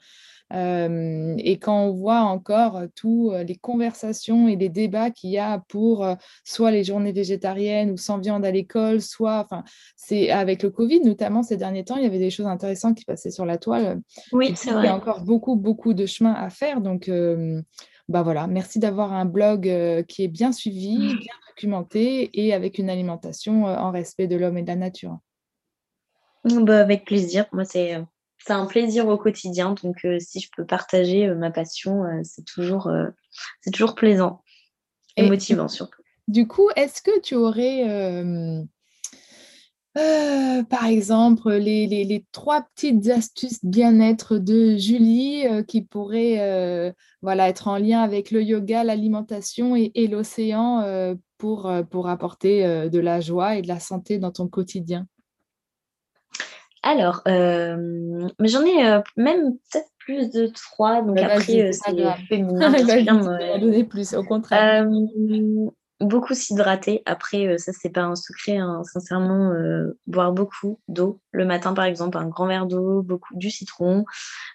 et 0.54 1.60
quand 1.62 1.88
on 1.88 1.92
voit 1.92 2.22
encore 2.22 2.84
tous 2.96 3.34
les 3.46 3.56
conversations 3.56 4.48
et 4.48 4.56
les 4.56 4.70
débats 4.70 5.12
qu'il 5.12 5.30
y 5.32 5.38
a 5.38 5.60
pour 5.68 6.08
soit 6.46 6.72
les 6.72 6.86
journées 6.86 7.12
végétariennes 7.12 7.92
ou 7.92 7.98
sans 7.98 8.18
viande 8.18 8.46
à 8.46 8.52
l'école, 8.52 9.02
soit, 9.02 9.44
enfin, 9.44 9.64
c'est 9.98 10.30
avec 10.30 10.64
le 10.64 10.70
Covid 10.70 11.02
notamment 11.02 11.44
ces 11.44 11.58
derniers 11.58 11.84
temps, 11.84 11.98
il 11.98 12.04
y 12.04 12.08
avait 12.08 12.20
des 12.20 12.30
choses 12.30 12.48
intéressantes 12.48 12.98
qui 12.98 13.06
passaient 13.06 13.32
sur 13.32 13.46
la 13.46 13.58
toile. 13.58 14.00
Oui, 14.32 14.54
c'est 14.56 14.72
vrai. 14.72 14.84
Il 14.84 14.86
y 14.86 14.90
a 14.90 14.96
encore 14.96 15.24
beaucoup, 15.24 15.58
beaucoup 15.58 15.94
de 15.94 16.06
chemin 16.06 16.34
à 16.34 16.50
faire. 16.50 16.80
Donc, 16.80 17.12
bah 18.10 18.24
voilà, 18.24 18.48
merci 18.48 18.80
d'avoir 18.80 19.14
un 19.14 19.26
blog 19.26 19.64
qui 20.08 20.24
est 20.24 20.28
bien 20.28 20.52
suivi, 20.52 20.98
mmh. 20.98 21.20
bien 21.20 21.34
documenté 21.50 22.30
et 22.34 22.54
avec 22.54 22.78
une 22.78 22.90
alimentation 22.90 23.66
en 23.66 23.92
respect 23.92 24.28
de 24.28 24.36
l'homme 24.38 24.58
et 24.58 24.62
de 24.62 24.68
la 24.68 24.76
nature. 24.76 25.20
Bah, 26.46 26.80
avec 26.80 27.06
plaisir. 27.06 27.46
Moi, 27.52 27.66
c'est 27.66 27.98
c'est 28.48 28.54
un 28.54 28.66
plaisir 28.66 29.08
au 29.08 29.18
quotidien. 29.18 29.76
Donc, 29.84 30.06
euh, 30.06 30.20
si 30.20 30.40
je 30.40 30.50
peux 30.56 30.66
partager 30.66 31.28
euh, 31.28 31.36
ma 31.36 31.52
passion, 31.52 32.04
euh, 32.06 32.22
c'est 32.24 32.46
toujours, 32.46 32.90
c'est 33.62 33.72
toujours 33.72 33.96
plaisant 33.96 34.42
et, 35.16 35.28
motivant 35.28 35.68
surtout. 35.68 36.02
Du 36.28 36.48
coup, 36.48 36.70
est-ce 36.76 37.02
que 37.02 37.20
tu 37.22 37.36
aurais, 37.36 37.84
euh, 39.98 40.58
euh, 40.58 40.64
par 40.64 40.86
exemple, 40.86 41.52
les, 41.54 42.26
trois 42.32 42.62
petites 42.76 43.10
astuces 43.10 43.64
bien-être 43.64 44.38
de 44.38 44.78
Julie 44.78 45.44
qui 45.68 45.82
pourraient 45.82 46.94
voilà, 47.22 47.50
être 47.50 47.68
en 47.68 47.78
lien 47.78 48.02
avec 48.02 48.32
le 48.32 48.42
yoga, 48.42 48.84
l'alimentation 48.84 49.76
et, 49.76 49.92
et 49.96 50.08
l'océan 50.08 51.16
pour, 51.38 51.72
pour 51.90 52.10
apporter 52.10 52.90
de 52.90 53.00
la 53.00 53.20
joie 53.22 53.56
et 53.56 53.62
de 53.62 53.68
la 53.68 53.80
santé 53.80 54.18
dans 54.18 54.32
ton 54.32 54.48
quotidien 54.48 55.08
alors, 56.84 57.22
j'en 57.26 58.66
ai 58.66 59.02
même 59.18 59.58
peut-être 59.58 59.90
plus 59.98 60.30
de 60.30 60.48
trois, 60.48 61.02
donc 61.02 61.18
bah, 61.18 61.26
après, 61.26 61.42
c'est 61.42 61.74
féminin. 62.30 62.72
donner 63.60 63.84
plus, 63.84 64.14
au 64.14 64.24
contraire. 64.24 64.88
Beaucoup 66.00 66.34
s'hydrater. 66.34 67.02
Après, 67.06 67.58
ça, 67.58 67.72
c'est 67.74 67.90
pas 67.90 68.04
un 68.04 68.16
secret, 68.16 68.58
hein. 68.58 68.84
sincèrement, 68.84 69.54
boire 70.06 70.32
beaucoup 70.32 70.80
d'eau. 70.88 71.20
Le 71.32 71.46
matin, 71.46 71.74
par 71.74 71.86
exemple, 71.86 72.18
un 72.18 72.28
grand 72.28 72.48
verre 72.48 72.66
d'eau, 72.66 73.02
beaucoup 73.02 73.36
du 73.36 73.50
citron. 73.50 74.06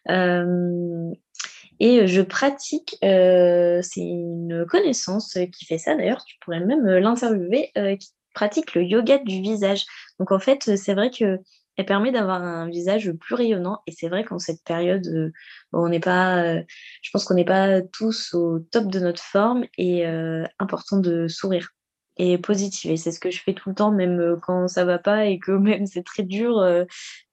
et 0.09 2.07
je 2.07 2.23
pratique, 2.23 2.97
c'est 3.01 3.83
une 3.97 4.67
connaissance 4.69 5.37
qui 5.53 5.65
fait 5.65 5.79
ça 5.79 5.97
d'ailleurs, 5.97 6.25
tu 6.25 6.37
pourrais 6.41 6.61
même 6.61 6.87
l'interviewer, 6.87 7.71
qui 7.99 8.11
pratique 8.35 8.75
le 8.75 8.83
yoga 8.83 9.19
du 9.19 9.43
visage. 9.43 9.85
Donc 10.19 10.33
en 10.33 10.39
fait, 10.39 10.77
c'est 10.77 10.95
vrai 10.95 11.11
que 11.11 11.39
elle 11.77 11.87
permet 11.87 12.13
d'avoir 12.13 12.43
un 12.43 12.69
visage 12.69 13.11
plus 13.13 13.35
rayonnant. 13.35 13.83
Et 13.87 13.93
c'est 13.93 14.09
vrai 14.09 14.25
qu'en 14.25 14.39
cette 14.39 14.63
période, 14.65 15.07
euh, 15.07 15.33
on 15.73 15.89
n'est 15.89 16.01
pas, 16.01 16.43
euh, 16.43 16.63
je 17.03 17.11
pense 17.13 17.25
qu'on 17.25 17.35
n'est 17.35 17.45
pas 17.45 17.81
tous 17.81 18.35
au 18.35 18.61
top 18.61 18.87
de 18.89 19.01
notre 19.01 19.23
forme 19.23 19.65
et 19.79 20.07
euh, 20.07 20.45
important 20.59 20.99
de 20.99 21.29
sourire 21.29 21.71
et 22.19 22.37
positiver. 22.37 22.97
C'est 22.99 23.11
ce 23.11 23.21
que 23.21 23.31
je 23.31 23.41
fais 23.41 23.55
tout 23.55 23.71
le 23.71 23.75
temps, 23.75 23.91
même 23.91 24.39
quand 24.43 24.69
ça 24.69 24.85
va 24.85 24.99
pas 24.99 25.27
et 25.27 25.39
que 25.39 25.53
même 25.53 25.87
c'est 25.87 26.05
très 26.05 26.23
dur. 26.23 26.57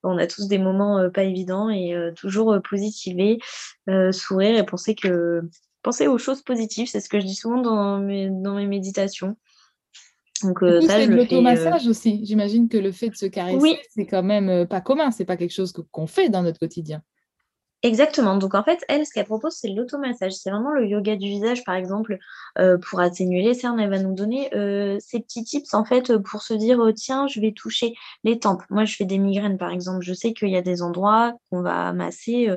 on 0.03 0.17
a 0.17 0.27
tous 0.27 0.47
des 0.47 0.57
moments 0.57 1.09
pas 1.11 1.23
évidents 1.23 1.69
et 1.69 1.93
toujours 2.15 2.57
positiver, 2.61 3.39
sourire 4.11 4.57
et 4.57 4.65
penser 4.65 4.95
que 4.95 5.41
penser 5.81 6.07
aux 6.07 6.17
choses 6.17 6.43
positives. 6.43 6.87
C'est 6.87 7.01
ce 7.01 7.09
que 7.09 7.19
je 7.19 7.25
dis 7.25 7.35
souvent 7.35 7.61
dans 7.61 7.99
mes, 7.99 8.29
dans 8.29 8.55
mes 8.55 8.67
méditations. 8.67 9.35
Donc, 10.43 10.63
euh, 10.63 10.81
c'est 10.81 11.07
de 11.07 11.15
l'automassage 11.15 11.87
euh, 11.87 11.89
aussi. 11.89 12.21
J'imagine 12.23 12.69
que 12.69 12.77
le 12.77 12.91
fait 12.91 13.09
de 13.09 13.15
se 13.15 13.25
caresser, 13.25 13.79
c'est 13.89 14.05
quand 14.05 14.23
même 14.23 14.49
euh, 14.49 14.65
pas 14.65 14.81
commun. 14.81 15.11
C'est 15.11 15.25
pas 15.25 15.37
quelque 15.37 15.53
chose 15.53 15.73
qu'on 15.91 16.07
fait 16.07 16.29
dans 16.29 16.43
notre 16.43 16.59
quotidien. 16.59 17.01
Exactement. 17.81 18.35
Donc 18.35 18.55
en 18.55 18.63
fait, 18.63 18.83
elle, 18.89 19.05
ce 19.05 19.13
qu'elle 19.13 19.25
propose, 19.25 19.53
c'est 19.53 19.69
l'automassage. 19.69 20.33
C'est 20.33 20.49
vraiment 20.49 20.73
le 20.73 20.85
yoga 20.85 21.15
du 21.15 21.27
visage, 21.27 21.63
par 21.63 21.75
exemple, 21.75 22.17
pour 22.81 22.99
atténuer 22.99 23.41
les 23.41 23.53
cernes. 23.53 23.79
Elle 23.79 23.89
va 23.89 23.99
nous 23.99 24.13
donner 24.13 24.49
ces 24.99 25.21
petits 25.21 25.45
tips, 25.45 25.73
en 25.73 25.85
fait, 25.85 26.17
pour 26.17 26.41
se 26.41 26.53
dire, 26.53 26.85
tiens, 26.93 27.27
je 27.27 27.39
vais 27.39 27.53
toucher 27.53 27.93
les 28.25 28.37
tempes. 28.37 28.63
Moi, 28.69 28.83
je 28.83 28.97
fais 28.97 29.05
des 29.05 29.17
migraines, 29.17 29.57
par 29.57 29.71
exemple. 29.71 30.01
Je 30.01 30.13
sais 30.13 30.33
qu'il 30.33 30.49
y 30.49 30.57
a 30.57 30.61
des 30.61 30.81
endroits 30.81 31.35
qu'on 31.49 31.61
va 31.61 31.93
masser. 31.93 32.49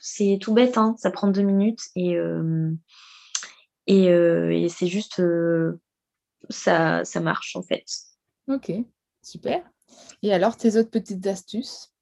c'est 0.00 0.38
tout 0.40 0.52
bête, 0.52 0.76
hein. 0.78 0.96
ça 0.98 1.12
prend 1.12 1.28
deux 1.28 1.42
minutes 1.42 1.82
et, 1.94 2.16
et, 3.86 4.06
et 4.06 4.68
c'est 4.68 4.88
juste 4.88 5.22
ça, 6.50 7.04
ça 7.04 7.20
marche 7.20 7.56
en 7.56 7.62
fait. 7.62 7.84
Ok, 8.48 8.72
super. 9.22 9.62
Et 10.22 10.32
alors, 10.32 10.56
tes 10.56 10.76
autres 10.76 10.90
petites 10.90 11.26
astuces? 11.26 11.92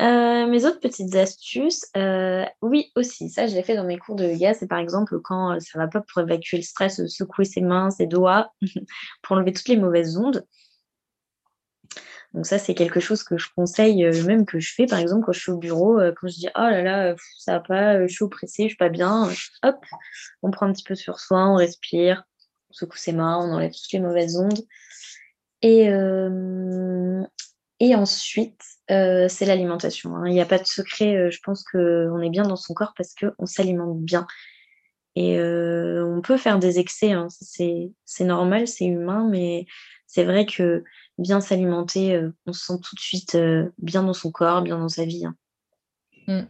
Euh, 0.00 0.46
mes 0.46 0.64
autres 0.64 0.78
petites 0.78 1.16
astuces, 1.16 1.86
euh, 1.96 2.44
oui 2.62 2.92
aussi, 2.94 3.30
ça 3.30 3.48
je 3.48 3.54
l'ai 3.54 3.64
fait 3.64 3.74
dans 3.74 3.84
mes 3.84 3.98
cours 3.98 4.14
de 4.14 4.24
yoga, 4.24 4.54
c'est 4.54 4.68
par 4.68 4.78
exemple 4.78 5.18
quand 5.20 5.54
euh, 5.54 5.60
ça 5.60 5.78
va 5.78 5.88
pas 5.88 6.02
pour 6.02 6.22
évacuer 6.22 6.58
le 6.58 6.62
stress, 6.62 7.04
secouer 7.06 7.44
ses 7.44 7.62
mains, 7.62 7.90
ses 7.90 8.06
doigts, 8.06 8.52
pour 9.22 9.36
enlever 9.36 9.52
toutes 9.52 9.66
les 9.66 9.76
mauvaises 9.76 10.16
ondes. 10.16 10.46
Donc 12.32 12.46
ça 12.46 12.58
c'est 12.58 12.74
quelque 12.74 13.00
chose 13.00 13.24
que 13.24 13.38
je 13.38 13.48
conseille, 13.56 14.04
même 14.24 14.46
que 14.46 14.60
je 14.60 14.72
fais 14.72 14.86
par 14.86 15.00
exemple 15.00 15.24
quand 15.24 15.32
je 15.32 15.40
suis 15.40 15.50
au 15.50 15.58
bureau, 15.58 15.98
quand 16.20 16.28
je 16.28 16.34
dis 16.34 16.48
oh 16.54 16.60
là 16.60 16.82
là, 16.82 17.14
ça 17.38 17.54
va 17.54 17.60
pas, 17.60 18.06
je 18.06 18.12
suis 18.12 18.24
oppressée, 18.24 18.64
je 18.64 18.68
suis 18.68 18.76
pas 18.76 18.90
bien, 18.90 19.28
hop, 19.64 19.84
on 20.42 20.50
prend 20.52 20.66
un 20.66 20.72
petit 20.72 20.84
peu 20.84 20.94
sur 20.94 21.18
soi, 21.18 21.48
on 21.48 21.56
respire, 21.56 22.24
on 22.70 22.72
secoue 22.72 22.96
ses 22.96 23.12
mains, 23.12 23.38
on 23.38 23.54
enlève 23.54 23.72
toutes 23.72 23.92
les 23.92 24.00
mauvaises 24.00 24.36
ondes. 24.36 24.64
Et, 25.62 25.88
euh, 25.88 27.24
ensuite, 27.80 28.62
euh, 28.90 29.28
c'est 29.28 29.46
l'alimentation. 29.46 30.16
Hein. 30.16 30.26
Il 30.26 30.32
n'y 30.32 30.40
a 30.40 30.46
pas 30.46 30.58
de 30.58 30.66
secret. 30.66 31.16
Euh, 31.16 31.30
je 31.30 31.40
pense 31.42 31.64
qu'on 31.64 32.20
est 32.20 32.30
bien 32.30 32.44
dans 32.44 32.56
son 32.56 32.74
corps 32.74 32.94
parce 32.96 33.14
qu'on 33.14 33.46
s'alimente 33.46 34.00
bien. 34.00 34.26
Et 35.16 35.36
on 35.40 36.20
peut 36.22 36.36
faire 36.36 36.60
des 36.60 36.78
excès. 36.78 37.10
Hein. 37.10 37.26
C'est 37.30 38.24
normal, 38.24 38.68
c'est 38.68 38.84
humain, 38.84 39.26
mais 39.28 39.66
c'est 40.06 40.22
vrai 40.22 40.46
que 40.46 40.84
bien 41.18 41.40
s'alimenter, 41.40 42.22
on 42.46 42.52
se 42.52 42.66
sent 42.66 42.80
tout 42.84 42.94
de 42.94 43.00
suite 43.00 43.36
bien 43.78 44.04
dans 44.04 44.12
son 44.12 44.30
corps, 44.30 44.62
bien 44.62 44.78
dans 44.78 44.88
sa 44.88 45.04
vie. 45.04 45.26
Hein. 45.26 45.34
Mm. 46.28 46.42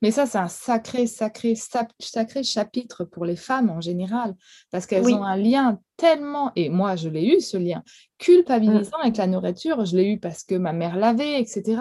Mais 0.00 0.10
ça, 0.10 0.24
c'est 0.26 0.38
un 0.38 0.48
sacré, 0.48 1.06
sacré, 1.06 1.54
sacré 1.54 2.42
chapitre 2.42 3.04
pour 3.04 3.26
les 3.26 3.36
femmes 3.36 3.70
en 3.70 3.80
général, 3.80 4.34
parce 4.70 4.86
qu'elles 4.86 5.06
ont 5.06 5.22
un 5.22 5.36
lien 5.36 5.78
tellement, 5.96 6.50
et 6.56 6.70
moi 6.70 6.96
je 6.96 7.08
l'ai 7.08 7.36
eu 7.36 7.40
ce 7.40 7.58
lien, 7.58 7.82
culpabilisant 8.18 8.96
mm. 8.98 9.02
avec 9.02 9.16
la 9.18 9.26
nourriture, 9.26 9.84
je 9.84 9.96
l'ai 9.96 10.12
eu 10.12 10.18
parce 10.18 10.42
que 10.42 10.54
ma 10.54 10.72
mère 10.72 10.96
l'avait, 10.96 11.40
etc. 11.40 11.80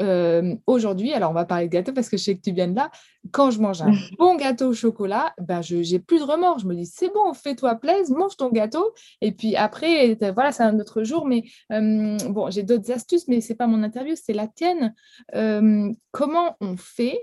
Euh, 0.00 0.54
aujourd'hui, 0.66 1.12
alors 1.12 1.30
on 1.30 1.34
va 1.34 1.44
parler 1.44 1.66
de 1.66 1.72
gâteau 1.72 1.92
parce 1.92 2.08
que 2.08 2.16
je 2.16 2.22
sais 2.22 2.36
que 2.36 2.40
tu 2.40 2.52
viens 2.52 2.68
de 2.68 2.76
là, 2.76 2.90
quand 3.32 3.50
je 3.50 3.60
mange 3.60 3.82
un 3.82 3.90
bon 4.18 4.36
gâteau 4.36 4.68
au 4.68 4.74
chocolat, 4.74 5.34
ben 5.40 5.60
je 5.62 5.82
j'ai 5.82 5.98
plus 5.98 6.20
de 6.20 6.24
remords. 6.24 6.60
Je 6.60 6.66
me 6.66 6.74
dis, 6.74 6.86
c'est 6.86 7.12
bon, 7.12 7.32
fais-toi 7.34 7.74
plaisir, 7.76 8.16
mange 8.16 8.36
ton 8.36 8.50
gâteau. 8.50 8.92
Et 9.20 9.32
puis 9.32 9.56
après, 9.56 10.16
voilà, 10.34 10.52
c'est 10.52 10.62
un 10.62 10.78
autre 10.78 11.02
jour. 11.02 11.26
Mais 11.26 11.44
euh, 11.72 12.16
bon, 12.28 12.50
j'ai 12.50 12.62
d'autres 12.62 12.90
astuces, 12.92 13.28
mais 13.28 13.40
c'est 13.40 13.56
pas 13.56 13.66
mon 13.66 13.82
interview, 13.82 14.14
c'est 14.16 14.32
la 14.32 14.46
tienne. 14.46 14.94
Euh, 15.34 15.92
comment 16.12 16.56
on 16.60 16.76
fait 16.76 17.20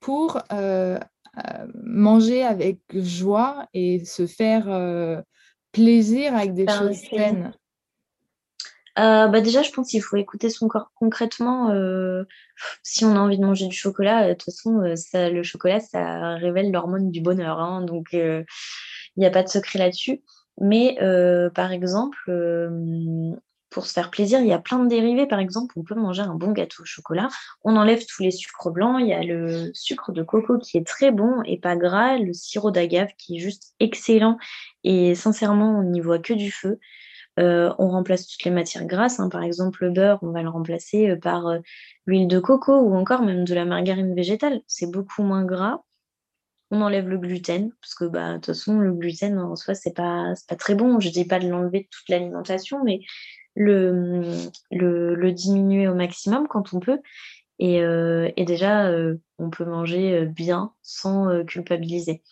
pour 0.00 0.38
manger 1.74 2.42
avec 2.42 2.80
joie 2.92 3.66
et 3.72 4.04
se 4.04 4.26
faire 4.26 5.22
plaisir 5.72 6.34
avec 6.34 6.54
des 6.54 6.66
choses 6.68 6.96
saines? 7.08 7.52
Euh, 8.98 9.26
bah 9.28 9.40
déjà, 9.40 9.62
je 9.62 9.70
pense 9.70 9.88
qu'il 9.88 10.02
faut 10.02 10.16
écouter 10.16 10.50
son 10.50 10.68
corps 10.68 10.90
concrètement. 10.94 11.70
Euh, 11.70 12.24
si 12.82 13.04
on 13.04 13.16
a 13.16 13.18
envie 13.18 13.38
de 13.38 13.44
manger 13.44 13.66
du 13.66 13.76
chocolat, 13.76 14.24
euh, 14.24 14.28
de 14.28 14.34
toute 14.34 14.44
façon, 14.44 14.82
ça, 14.96 15.30
le 15.30 15.42
chocolat, 15.42 15.80
ça 15.80 16.34
révèle 16.34 16.70
l'hormone 16.70 17.10
du 17.10 17.20
bonheur. 17.20 17.58
Hein, 17.60 17.82
donc, 17.82 18.08
il 18.12 18.44
n'y 19.16 19.26
a 19.26 19.30
pas 19.30 19.42
de 19.42 19.48
secret 19.48 19.78
là-dessus. 19.78 20.22
Mais 20.60 20.96
par 21.54 21.72
exemple, 21.72 22.30
pour 23.70 23.86
se 23.86 23.94
faire 23.94 24.10
plaisir, 24.10 24.40
il 24.40 24.46
y 24.46 24.52
a 24.52 24.58
plein 24.58 24.78
de 24.78 24.88
dérivés. 24.88 25.26
Par 25.26 25.38
exemple, 25.38 25.72
on 25.78 25.82
peut 25.82 25.94
manger 25.94 26.22
un 26.22 26.34
bon 26.34 26.52
gâteau 26.52 26.82
au 26.82 26.86
chocolat. 26.86 27.28
On 27.64 27.76
enlève 27.76 28.04
tous 28.06 28.22
les 28.22 28.30
sucres 28.30 28.70
blancs. 28.70 28.98
Il 29.00 29.08
y 29.08 29.14
a 29.14 29.22
le 29.22 29.70
sucre 29.72 30.12
de 30.12 30.22
coco 30.22 30.58
qui 30.58 30.76
est 30.76 30.86
très 30.86 31.10
bon 31.10 31.42
et 31.46 31.58
pas 31.58 31.76
gras. 31.76 32.18
Le 32.18 32.34
sirop 32.34 32.70
d'agave 32.70 33.08
qui 33.16 33.36
est 33.36 33.40
juste 33.40 33.74
excellent. 33.80 34.36
Et 34.84 35.14
sincèrement, 35.14 35.78
on 35.78 35.84
n'y 35.84 36.00
voit 36.00 36.18
que 36.18 36.34
du 36.34 36.52
feu. 36.52 36.78
Euh, 37.38 37.72
on 37.78 37.88
remplace 37.88 38.26
toutes 38.26 38.44
les 38.44 38.50
matières 38.50 38.86
grasses. 38.86 39.20
Hein. 39.20 39.28
Par 39.28 39.42
exemple, 39.42 39.84
le 39.84 39.90
beurre, 39.90 40.18
on 40.22 40.30
va 40.32 40.42
le 40.42 40.48
remplacer 40.48 41.10
euh, 41.10 41.16
par 41.16 41.46
euh, 41.46 41.58
l'huile 42.06 42.28
de 42.28 42.38
coco 42.38 42.72
ou 42.74 42.94
encore 42.94 43.22
même 43.22 43.44
de 43.44 43.54
la 43.54 43.64
margarine 43.64 44.14
végétale. 44.14 44.60
C'est 44.66 44.90
beaucoup 44.90 45.22
moins 45.22 45.44
gras. 45.44 45.82
On 46.70 46.80
enlève 46.80 47.08
le 47.08 47.18
gluten, 47.18 47.70
parce 47.80 47.94
que 47.94 48.04
bah, 48.06 48.30
de 48.32 48.36
toute 48.36 48.46
façon, 48.46 48.78
le 48.78 48.92
gluten 48.92 49.38
en 49.38 49.56
soi, 49.56 49.74
c'est 49.74 49.94
pas, 49.94 50.34
pas 50.48 50.56
très 50.56 50.74
bon. 50.74 51.00
Je 51.00 51.10
dis 51.10 51.26
pas 51.26 51.38
de 51.38 51.48
l'enlever 51.48 51.80
de 51.80 51.88
toute 51.90 52.08
l'alimentation, 52.08 52.82
mais 52.84 53.00
le, 53.54 55.30
diminuer 55.32 55.88
au 55.88 55.94
maximum 55.94 56.48
quand 56.48 56.72
on 56.72 56.80
peut. 56.80 57.00
Et 57.58 58.44
déjà, 58.44 58.90
on 59.38 59.50
peut 59.50 59.66
manger 59.66 60.24
bien 60.24 60.72
sans 60.82 61.44
culpabiliser. 61.44 62.22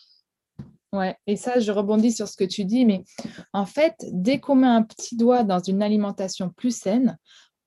Ouais, 0.93 1.15
et 1.25 1.37
ça, 1.37 1.59
je 1.59 1.71
rebondis 1.71 2.11
sur 2.11 2.27
ce 2.27 2.35
que 2.35 2.43
tu 2.43 2.65
dis, 2.65 2.85
mais 2.85 3.05
en 3.53 3.65
fait, 3.65 3.95
dès 4.11 4.41
qu'on 4.41 4.55
met 4.55 4.67
un 4.67 4.83
petit 4.83 5.15
doigt 5.15 5.43
dans 5.43 5.59
une 5.59 5.81
alimentation 5.81 6.49
plus 6.49 6.77
saine, 6.77 7.17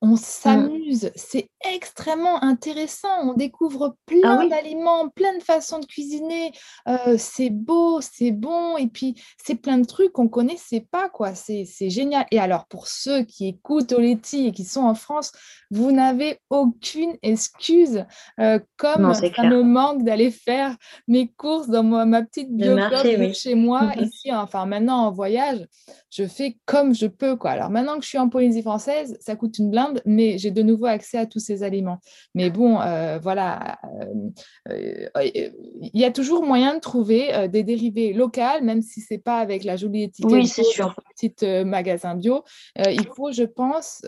on 0.05 0.15
mmh. 0.15 0.17
s'amuse, 0.19 1.11
c'est 1.17 1.49
extrêmement 1.65 2.43
intéressant, 2.45 3.09
on 3.23 3.33
découvre 3.33 3.95
ah 3.95 4.01
plein 4.05 4.47
d'aliments, 4.47 5.09
plein 5.09 5.37
de 5.39 5.43
façons 5.43 5.79
de 5.79 5.87
cuisiner, 5.87 6.53
euh, 6.89 7.17
c'est 7.19 7.49
beau, 7.49 8.01
c'est 8.03 8.31
bon, 8.31 8.77
et 8.77 8.87
puis 8.87 9.15
c'est 9.43 9.55
plein 9.55 9.79
de 9.79 9.87
trucs 9.87 10.13
qu'on 10.13 10.25
ne 10.25 10.29
connaissait 10.29 10.87
pas, 10.91 11.09
quoi, 11.09 11.35
c'est 11.35 11.65
génial. 11.89 12.27
Et 12.31 12.39
alors, 12.39 12.67
pour 12.67 12.87
ceux 12.87 13.23
qui 13.23 13.49
écoutent 13.49 13.93
Oleti 13.93 14.49
et 14.49 14.53
qui 14.53 14.65
sont 14.65 14.83
en 14.83 14.95
France, 14.95 15.33
vous 15.71 15.91
n'avez 15.91 16.39
aucune 16.51 17.17
excuse, 17.23 18.05
euh, 18.41 18.59
comme 18.77 19.15
ça 19.15 19.43
me 19.43 19.63
manque 19.63 20.05
d'aller 20.05 20.31
faire 20.31 20.77
mes 21.09 21.29
courses 21.33 21.69
dans 21.69 21.83
ma, 21.83 22.23
petite 22.23 22.51
bibliothèque 22.51 23.35
chez 23.35 23.55
moi, 23.55 23.91
ici, 24.01 24.33
enfin 24.33 24.67
maintenant 24.67 25.07
en 25.07 25.11
voyage, 25.11 25.67
je 26.11 26.27
fais 26.27 26.59
comme 26.67 26.95
je 26.95 27.07
peux, 27.07 27.37
quoi. 27.37 27.53
Alors 27.53 27.71
maintenant 27.71 27.97
que 27.97 28.03
je 28.03 28.09
suis 28.09 28.19
en 28.19 28.29
Polynésie 28.29 28.63
française, 28.63 29.17
ça 29.21 29.35
coûte 29.35 29.59
une 29.59 29.71
blinde, 29.71 29.94
mais 30.05 30.39
j'ai 30.39 30.51
de 30.51 30.63
nouveau 30.63 30.87
accès 30.87 31.19
à 31.19 31.27
tous 31.27 31.39
ces 31.39 31.63
aliments. 31.63 32.01
Mais 32.35 32.51
bon, 32.51 32.81
euh, 32.81 33.19
voilà, 33.19 33.79
euh, 34.01 34.31
euh, 34.71 35.09
il 35.17 36.01
y 36.01 36.05
a 36.05 36.11
toujours 36.11 36.45
moyen 36.45 36.75
de 36.75 36.81
trouver 36.81 37.49
des 37.49 37.63
dérivés 37.63 38.13
locaux, 38.13 38.63
même 38.63 38.83
si 38.83 39.01
c'est 39.01 39.19
pas 39.19 39.39
avec 39.39 39.65
la 39.65 39.77
jolie 39.77 40.05
étiquette 40.05 40.33
oui, 40.33 40.47
c'est 40.47 40.65
sûr. 40.65 40.95
Petit 41.15 41.35
euh, 41.45 41.65
magasin 41.65 42.15
bio. 42.15 42.45
Euh, 42.79 42.91
il 42.91 43.07
faut, 43.07 43.33
je 43.33 43.45
pense, 43.45 44.03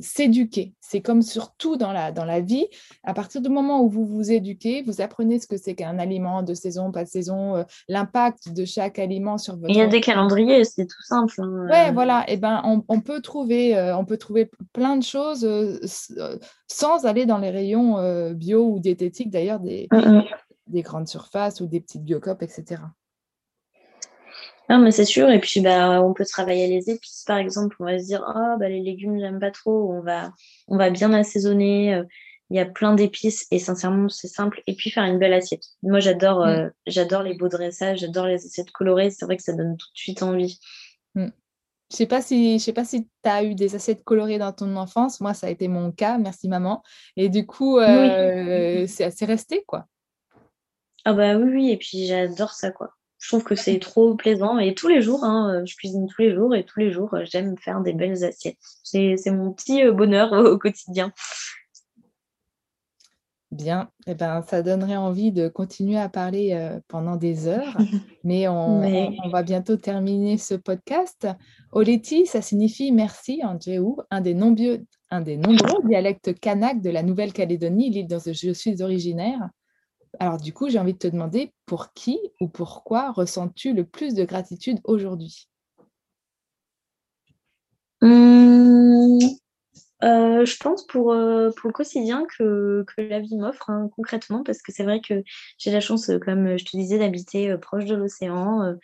s'éduquer. 0.00 0.74
C'est 0.80 1.00
comme 1.00 1.22
surtout 1.22 1.76
dans 1.76 1.92
la, 1.92 2.12
dans 2.12 2.24
la 2.24 2.40
vie. 2.40 2.66
À 3.02 3.14
partir 3.14 3.40
du 3.40 3.48
moment 3.48 3.82
où 3.82 3.88
vous 3.88 4.06
vous 4.06 4.32
éduquez, 4.32 4.82
vous 4.82 5.00
apprenez 5.00 5.38
ce 5.38 5.46
que 5.46 5.56
c'est 5.56 5.74
qu'un 5.74 5.98
aliment 5.98 6.42
de 6.42 6.54
saison, 6.54 6.92
pas 6.92 7.04
de 7.04 7.08
saison, 7.08 7.64
l'impact 7.88 8.52
de 8.52 8.64
chaque 8.64 8.98
aliment 8.98 9.38
sur 9.38 9.56
votre. 9.56 9.70
Il 9.70 9.76
y 9.76 9.80
a 9.80 9.86
des 9.86 10.00
calendriers, 10.00 10.64
c'est 10.64 10.86
tout 10.86 11.02
simple. 11.02 11.34
Hein, 11.38 11.68
ouais, 11.70 11.92
voilà. 11.92 12.24
Et 12.28 12.34
eh 12.34 12.36
ben, 12.36 12.62
on, 12.64 12.84
on, 12.88 13.00
peut 13.00 13.20
trouver, 13.20 13.78
on 13.96 14.04
peut 14.04 14.18
trouver 14.18 14.50
plein 14.72 14.96
de 14.96 15.02
choses 15.02 15.48
sans 16.68 17.06
aller 17.06 17.26
dans 17.26 17.38
les 17.38 17.50
rayons 17.50 18.32
bio 18.32 18.66
ou 18.66 18.78
diététiques, 18.78 19.30
d'ailleurs, 19.30 19.60
des, 19.60 19.88
mm, 19.92 19.98
mm 19.98 20.24
des 20.66 20.82
grandes 20.82 21.08
surfaces 21.08 21.60
ou 21.60 21.66
des 21.66 21.80
petites 21.80 22.04
biocopes, 22.04 22.42
etc. 22.42 22.82
Non, 24.74 24.80
mais 24.80 24.90
c'est 24.90 25.04
sûr. 25.04 25.30
Et 25.30 25.38
puis, 25.38 25.60
bah, 25.60 26.02
on 26.02 26.12
peut 26.14 26.24
travailler 26.24 26.66
les 26.66 26.90
épices, 26.90 27.22
par 27.24 27.38
exemple. 27.38 27.76
On 27.78 27.84
va 27.84 27.96
se 27.96 28.06
dire, 28.06 28.24
oh, 28.26 28.56
bah, 28.58 28.68
les 28.68 28.80
légumes, 28.80 29.20
j'aime 29.20 29.38
pas 29.38 29.52
trop. 29.52 29.92
On 29.92 30.00
va, 30.00 30.32
on 30.66 30.76
va 30.76 30.90
bien 30.90 31.12
assaisonner. 31.12 31.94
Euh, 31.94 32.02
il 32.50 32.56
y 32.56 32.60
a 32.60 32.66
plein 32.66 32.92
d'épices 32.92 33.46
et 33.52 33.60
sincèrement, 33.60 34.08
c'est 34.08 34.26
simple. 34.26 34.62
Et 34.66 34.74
puis, 34.74 34.90
faire 34.90 35.04
une 35.04 35.20
belle 35.20 35.32
assiette. 35.32 35.62
Moi, 35.84 36.00
j'adore, 36.00 36.40
mm. 36.40 36.48
euh, 36.48 36.70
j'adore 36.88 37.22
les 37.22 37.34
beaux 37.34 37.48
dressages, 37.48 38.00
j'adore 38.00 38.26
les 38.26 38.44
assiettes 38.44 38.72
colorées. 38.72 39.10
C'est 39.10 39.24
vrai 39.26 39.36
que 39.36 39.44
ça 39.44 39.52
donne 39.52 39.76
tout 39.76 39.86
de 39.92 39.98
suite 39.98 40.24
envie. 40.24 40.58
Mm. 41.14 41.28
Je 41.92 41.96
sais 41.96 42.06
pas 42.06 42.20
si 42.20 42.58
je 42.58 42.64
sais 42.64 42.72
pas 42.72 42.84
si 42.84 43.04
tu 43.04 43.30
as 43.30 43.44
eu 43.44 43.54
des 43.54 43.76
assiettes 43.76 44.02
colorées 44.02 44.38
dans 44.38 44.52
ton 44.52 44.74
enfance. 44.74 45.20
Moi, 45.20 45.34
ça 45.34 45.46
a 45.46 45.50
été 45.50 45.68
mon 45.68 45.92
cas. 45.92 46.18
Merci 46.18 46.48
maman. 46.48 46.82
Et 47.16 47.28
du 47.28 47.46
coup, 47.46 47.78
euh, 47.78 48.86
c'est 48.88 49.24
resté 49.24 49.62
quoi. 49.68 49.86
Ah 51.04 51.12
bah 51.12 51.36
oui, 51.36 51.50
oui, 51.52 51.70
et 51.70 51.76
puis 51.76 52.06
j'adore 52.06 52.54
ça, 52.54 52.72
quoi. 52.72 52.94
Je 53.24 53.30
trouve 53.30 53.44
que 53.44 53.54
c'est 53.54 53.78
trop 53.78 54.14
plaisant. 54.14 54.58
Et 54.58 54.74
tous 54.74 54.86
les 54.86 55.00
jours, 55.00 55.24
hein, 55.24 55.54
euh, 55.54 55.64
je 55.64 55.74
cuisine 55.76 56.06
tous 56.08 56.20
les 56.20 56.34
jours 56.34 56.54
et 56.54 56.62
tous 56.62 56.78
les 56.78 56.92
jours, 56.92 57.14
euh, 57.14 57.24
j'aime 57.24 57.56
faire 57.56 57.80
des 57.80 57.94
belles 57.94 58.22
assiettes. 58.22 58.58
C'est 58.82 59.30
mon 59.30 59.50
petit 59.50 59.82
euh, 59.82 59.92
bonheur 59.92 60.30
au 60.32 60.58
quotidien. 60.58 61.10
Bien, 63.50 63.88
eh 64.06 64.14
ben, 64.14 64.42
ça 64.42 64.60
donnerait 64.60 64.98
envie 64.98 65.32
de 65.32 65.48
continuer 65.48 65.96
à 65.96 66.10
parler 66.10 66.78
pendant 66.86 67.16
des 67.16 67.46
heures, 67.46 67.78
mais 68.24 68.46
on, 68.46 68.82
va 69.30 69.42
bientôt 69.42 69.76
terminer 69.76 70.36
ce 70.36 70.54
podcast. 70.54 71.26
Oleti, 71.72 72.26
ça 72.26 72.42
signifie 72.42 72.92
merci 72.92 73.40
en 73.42 73.58
djéou, 73.58 74.00
un 74.10 74.20
des 74.20 74.34
nombreux, 74.34 74.84
un 75.10 75.22
des 75.22 75.38
nombreux 75.38 75.82
dialectes 75.88 76.38
kanak 76.40 76.82
de 76.82 76.90
la 76.90 77.02
Nouvelle-Calédonie, 77.02 77.88
l'île 77.88 78.08
dont 78.08 78.18
je 78.26 78.52
suis 78.52 78.82
originaire. 78.82 79.48
Alors 80.20 80.38
du 80.38 80.52
coup, 80.52 80.68
j'ai 80.68 80.78
envie 80.78 80.92
de 80.92 80.98
te 80.98 81.08
demander 81.08 81.52
pour 81.66 81.92
qui 81.92 82.18
ou 82.40 82.48
pourquoi 82.48 83.12
ressens-tu 83.12 83.72
le 83.72 83.84
plus 83.84 84.14
de 84.14 84.24
gratitude 84.24 84.78
aujourd'hui? 84.84 85.48
Hum, 88.02 89.18
euh, 90.02 90.44
Je 90.44 90.56
pense 90.58 90.86
pour, 90.86 91.12
euh, 91.12 91.50
pour 91.56 91.68
le 91.68 91.72
quotidien 91.72 92.26
que, 92.38 92.84
la 92.98 93.20
vie 93.20 93.36
m'offre 93.36 93.70
hein, 93.70 93.88
concrètement, 93.96 94.42
parce 94.42 94.60
que 94.62 94.72
c'est 94.72 94.84
vrai 94.84 95.00
que 95.00 95.22
j'ai 95.58 95.70
la 95.70 95.80
chance, 95.80 96.10
euh, 96.10 96.18
comme 96.18 96.58
je 96.58 96.64
te 96.64 96.76
disais, 96.76 96.98
d'habiter 96.98 97.56
proche 97.58 97.86
de 97.86 97.94
l'océan, 97.94 98.74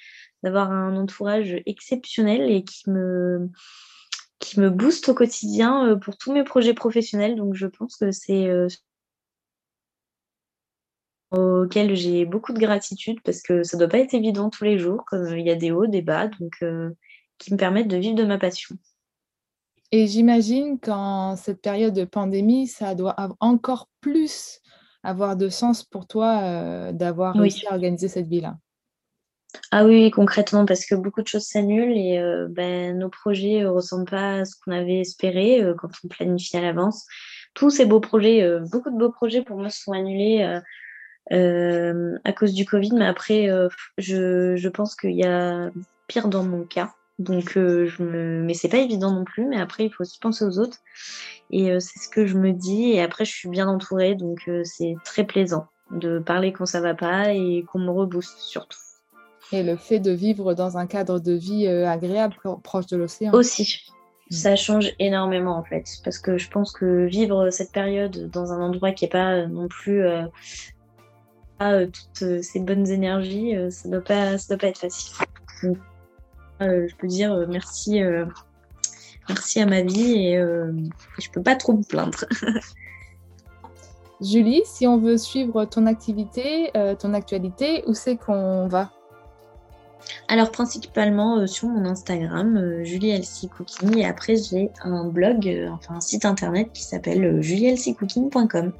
d'avoir 0.42 0.70
un 0.72 0.96
entourage 0.96 1.56
exceptionnel 1.66 2.50
et 2.50 2.64
qui 2.64 2.88
me, 2.90 3.50
qui 4.38 4.60
me 4.60 4.70
booste 4.70 5.08
au 5.10 5.14
quotidien 5.14 5.98
pour 5.98 6.16
tous 6.16 6.32
mes 6.32 6.44
projets 6.44 6.74
professionnels. 6.74 7.36
Donc 7.36 7.54
je 7.54 7.66
pense 7.66 7.96
que 7.96 8.10
c'est 8.10 8.48
auquel 11.30 11.94
j'ai 11.94 12.24
beaucoup 12.24 12.52
de 12.52 12.58
gratitude 12.58 13.20
parce 13.24 13.42
que 13.42 13.62
ça 13.62 13.76
ne 13.76 13.80
doit 13.80 13.88
pas 13.88 13.98
être 13.98 14.14
évident 14.14 14.50
tous 14.50 14.64
les 14.64 14.78
jours, 14.78 15.04
comme 15.06 15.26
il 15.36 15.46
y 15.46 15.50
a 15.50 15.54
des 15.56 15.70
hauts, 15.70 15.86
des 15.86 16.02
bas, 16.02 16.28
donc 16.28 16.54
euh, 16.62 16.90
qui 17.38 17.52
me 17.52 17.58
permettent 17.58 17.88
de 17.88 17.96
vivre 17.96 18.16
de 18.16 18.24
ma 18.24 18.38
passion. 18.38 18.76
Et 19.92 20.06
j'imagine 20.06 20.78
qu'en 20.78 21.36
cette 21.36 21.62
période 21.62 21.94
de 21.94 22.04
pandémie, 22.04 22.66
ça 22.66 22.94
doit 22.94 23.16
encore 23.40 23.88
plus 24.00 24.60
avoir 25.02 25.36
de 25.36 25.48
sens 25.48 25.82
pour 25.82 26.06
toi 26.06 26.42
euh, 26.42 26.92
d'avoir 26.92 27.34
réussi 27.34 27.66
à 27.66 27.72
organiser 27.72 28.08
cette 28.08 28.28
vie-là. 28.28 28.56
Ah 29.72 29.84
oui, 29.84 30.10
concrètement, 30.12 30.64
parce 30.64 30.84
que 30.86 30.94
beaucoup 30.94 31.22
de 31.22 31.26
choses 31.26 31.46
s'annulent 31.46 31.96
et 31.96 32.18
euh, 32.18 32.46
ben, 32.48 32.96
nos 32.98 33.08
projets 33.08 33.62
ne 33.62 33.66
ressemblent 33.66 34.08
pas 34.08 34.34
à 34.38 34.44
ce 34.44 34.54
qu'on 34.56 34.70
avait 34.72 35.00
espéré 35.00 35.64
quand 35.78 35.88
on 36.04 36.08
planifie 36.08 36.56
à 36.56 36.60
l'avance. 36.60 37.04
Tous 37.54 37.70
ces 37.70 37.84
beaux 37.84 37.98
projets, 37.98 38.48
beaucoup 38.70 38.90
de 38.90 38.96
beaux 38.96 39.10
projets 39.10 39.42
pour 39.42 39.58
moi 39.58 39.70
sont 39.70 39.90
annulés 39.90 40.60
à 41.30 42.32
cause 42.32 42.52
du 42.54 42.64
Covid. 42.64 42.92
Mais 42.94 43.06
après, 43.06 43.48
euh, 43.48 43.68
je, 43.98 44.56
je, 44.56 44.68
pense 44.68 44.94
qu'il 44.94 45.16
y 45.16 45.24
a 45.24 45.70
pire 46.06 46.28
dans 46.28 46.44
mon 46.44 46.64
cas. 46.64 46.92
Donc, 47.18 47.56
euh, 47.56 47.86
je 47.86 48.02
me... 48.02 48.42
mais 48.42 48.54
c'est 48.54 48.68
pas 48.68 48.78
évident 48.78 49.12
non 49.12 49.24
plus. 49.24 49.46
Mais 49.46 49.60
après, 49.60 49.84
il 49.84 49.90
faut 49.90 50.02
aussi 50.02 50.18
penser 50.18 50.44
aux 50.44 50.58
autres. 50.58 50.78
Et 51.50 51.78
c'est 51.80 51.98
ce 51.98 52.08
que 52.08 52.26
je 52.26 52.36
me 52.38 52.52
dis. 52.52 52.90
Et 52.92 53.02
après, 53.02 53.24
je 53.24 53.32
suis 53.32 53.48
bien 53.48 53.68
entourée. 53.68 54.14
Donc, 54.14 54.48
c'est 54.64 54.94
très 55.04 55.24
plaisant 55.24 55.66
de 55.90 56.20
parler 56.20 56.52
quand 56.52 56.66
ça 56.66 56.80
va 56.80 56.94
pas 56.94 57.32
et 57.32 57.64
qu'on 57.70 57.80
me 57.80 57.90
rebooste 57.90 58.38
surtout. 58.38 58.78
Et 59.52 59.64
le 59.64 59.76
fait 59.76 59.98
de 59.98 60.12
vivre 60.12 60.54
dans 60.54 60.78
un 60.78 60.86
cadre 60.86 61.18
de 61.18 61.32
vie 61.32 61.66
agréable, 61.66 62.36
proche 62.62 62.86
de 62.86 62.96
l'océan. 62.96 63.32
Aussi. 63.32 63.90
Mm. 64.30 64.34
Ça 64.34 64.56
change 64.56 64.92
énormément 64.98 65.56
en 65.56 65.64
fait, 65.64 65.84
parce 66.04 66.18
que 66.18 66.38
je 66.38 66.48
pense 66.48 66.72
que 66.72 67.06
vivre 67.06 67.50
cette 67.50 67.72
période 67.72 68.30
dans 68.30 68.52
un 68.52 68.60
endroit 68.62 68.92
qui 68.92 69.04
n'est 69.04 69.10
pas 69.10 69.46
non 69.46 69.66
plus 69.66 70.04
euh, 70.04 70.22
toutes 71.60 72.22
euh, 72.22 72.42
ces 72.42 72.60
bonnes 72.60 72.88
énergies, 72.88 73.54
euh, 73.54 73.70
ça 73.70 73.88
ne 73.88 73.94
doit, 73.94 74.04
pas, 74.04 74.36
doit 74.36 74.56
pas 74.56 74.68
être 74.68 74.78
facile. 74.78 75.14
je 76.60 76.94
peux 76.96 77.06
dire 77.06 77.46
merci, 77.48 78.00
merci 79.28 79.60
à 79.60 79.66
ma 79.66 79.82
vie 79.82 80.26
et 80.26 80.36
je 80.36 81.28
ne 81.28 81.32
peux 81.32 81.42
pas 81.42 81.56
trop 81.56 81.74
me 81.74 81.82
plaindre. 81.82 82.24
Julie, 84.20 84.62
si 84.66 84.86
on 84.86 84.98
veut 84.98 85.16
suivre 85.16 85.64
ton 85.64 85.86
activité, 85.86 86.70
ton 86.98 87.14
actualité, 87.14 87.82
où 87.86 87.94
c'est 87.94 88.16
qu'on 88.16 88.68
va? 88.68 88.90
Alors 90.28 90.50
principalement 90.50 91.46
sur 91.46 91.68
mon 91.68 91.86
Instagram, 91.86 92.84
Julie 92.84 93.10
Elsie 93.10 93.48
Cooking, 93.48 93.96
et 93.96 94.04
après 94.04 94.36
j'ai 94.36 94.70
un 94.82 95.06
blog, 95.06 95.68
enfin 95.72 95.94
un 95.94 96.00
site 96.00 96.26
internet 96.26 96.70
qui 96.74 96.82
s'appelle 96.82 97.40
julieelsiecooking.com. 97.40 98.72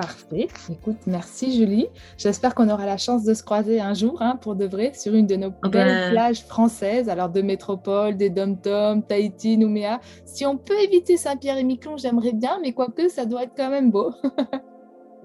Parfait. 0.00 0.48
Écoute, 0.70 0.96
merci 1.06 1.54
Julie. 1.58 1.86
J'espère 2.16 2.54
qu'on 2.54 2.70
aura 2.70 2.86
la 2.86 2.96
chance 2.96 3.22
de 3.22 3.34
se 3.34 3.42
croiser 3.42 3.82
un 3.82 3.92
jour, 3.92 4.22
hein, 4.22 4.38
pour 4.40 4.54
de 4.54 4.64
vrai, 4.64 4.92
sur 4.94 5.14
une 5.14 5.26
de 5.26 5.36
nos 5.36 5.52
ah 5.62 5.68
belles 5.68 5.88
ben. 5.88 6.10
plages 6.12 6.42
françaises, 6.44 7.10
alors 7.10 7.28
de 7.28 7.42
métropole, 7.42 8.16
des 8.16 8.30
dom-tom, 8.30 9.02
Tahiti, 9.02 9.58
Nouméa. 9.58 10.00
Si 10.24 10.46
on 10.46 10.56
peut 10.56 10.78
éviter 10.80 11.18
Saint-Pierre 11.18 11.58
et 11.58 11.64
Miquelon, 11.64 11.98
j'aimerais 11.98 12.32
bien, 12.32 12.58
mais 12.62 12.72
quoique, 12.72 13.10
ça 13.10 13.26
doit 13.26 13.42
être 13.42 13.52
quand 13.54 13.68
même 13.68 13.90
beau. 13.90 14.14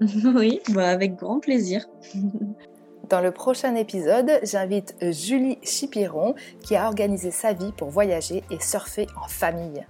oui, 0.34 0.60
bah, 0.74 0.90
avec 0.90 1.16
grand 1.16 1.40
plaisir. 1.40 1.86
Dans 3.08 3.22
le 3.22 3.30
prochain 3.30 3.76
épisode, 3.76 4.30
j'invite 4.42 4.94
Julie 5.00 5.56
Chipiron 5.62 6.34
qui 6.60 6.76
a 6.76 6.86
organisé 6.86 7.30
sa 7.30 7.54
vie 7.54 7.72
pour 7.78 7.88
voyager 7.88 8.42
et 8.50 8.60
surfer 8.60 9.06
en 9.24 9.26
famille. 9.28 9.86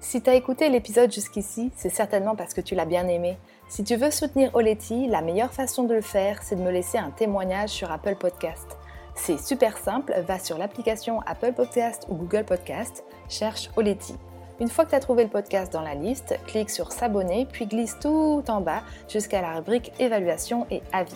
Si 0.00 0.22
tu 0.22 0.30
as 0.30 0.34
écouté 0.34 0.70
l'épisode 0.70 1.12
jusqu'ici, 1.12 1.70
c'est 1.76 1.90
certainement 1.90 2.34
parce 2.34 2.54
que 2.54 2.62
tu 2.62 2.74
l'as 2.74 2.86
bien 2.86 3.06
aimé. 3.06 3.36
Si 3.70 3.84
tu 3.84 3.94
veux 3.94 4.10
soutenir 4.10 4.50
Oleti, 4.56 5.06
la 5.06 5.22
meilleure 5.22 5.52
façon 5.52 5.84
de 5.84 5.94
le 5.94 6.00
faire, 6.00 6.42
c'est 6.42 6.56
de 6.56 6.60
me 6.60 6.72
laisser 6.72 6.98
un 6.98 7.12
témoignage 7.12 7.68
sur 7.68 7.92
Apple 7.92 8.16
Podcast. 8.16 8.76
C'est 9.14 9.38
super 9.38 9.78
simple, 9.78 10.12
va 10.26 10.40
sur 10.40 10.58
l'application 10.58 11.20
Apple 11.20 11.52
Podcast 11.52 12.04
ou 12.08 12.16
Google 12.16 12.44
Podcast, 12.44 13.04
cherche 13.28 13.70
Oleti. 13.76 14.16
Une 14.58 14.68
fois 14.68 14.84
que 14.84 14.90
tu 14.90 14.96
as 14.96 15.00
trouvé 15.00 15.22
le 15.22 15.30
podcast 15.30 15.72
dans 15.72 15.82
la 15.82 15.94
liste, 15.94 16.36
clique 16.48 16.68
sur 16.68 16.90
s'abonner, 16.90 17.46
puis 17.46 17.68
glisse 17.68 17.96
tout 18.00 18.42
en 18.48 18.60
bas 18.60 18.82
jusqu'à 19.08 19.40
la 19.40 19.54
rubrique 19.54 19.92
évaluation 20.00 20.66
et 20.72 20.82
avis. 20.92 21.14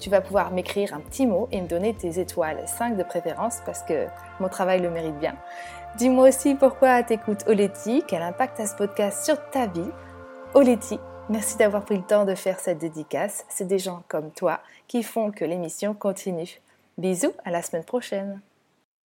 Tu 0.00 0.10
vas 0.10 0.20
pouvoir 0.20 0.50
m'écrire 0.50 0.94
un 0.94 1.00
petit 1.00 1.28
mot 1.28 1.46
et 1.52 1.60
me 1.60 1.68
donner 1.68 1.94
tes 1.94 2.18
étoiles, 2.18 2.64
5 2.66 2.96
de 2.96 3.04
préférence 3.04 3.58
parce 3.64 3.84
que 3.84 4.08
mon 4.40 4.48
travail 4.48 4.80
le 4.80 4.90
mérite 4.90 5.20
bien. 5.20 5.36
Dis-moi 5.98 6.30
aussi 6.30 6.56
pourquoi 6.56 7.04
t'écoutes 7.04 7.46
Oleti, 7.46 8.02
quel 8.08 8.22
impact 8.22 8.58
a 8.58 8.66
ce 8.66 8.74
podcast 8.74 9.24
sur 9.24 9.36
ta 9.50 9.68
vie. 9.68 9.90
Oleti, 10.54 10.98
Merci 11.28 11.56
d'avoir 11.56 11.84
pris 11.84 11.96
le 11.96 12.02
temps 12.02 12.24
de 12.24 12.34
faire 12.34 12.58
cette 12.58 12.78
dédicace. 12.78 13.44
C'est 13.48 13.66
des 13.66 13.78
gens 13.78 14.02
comme 14.08 14.30
toi 14.32 14.60
qui 14.88 15.02
font 15.02 15.30
que 15.30 15.44
l'émission 15.44 15.94
continue. 15.94 16.60
Bisous, 16.98 17.32
à 17.44 17.50
la 17.50 17.62
semaine 17.62 17.84
prochaine. 17.84 18.40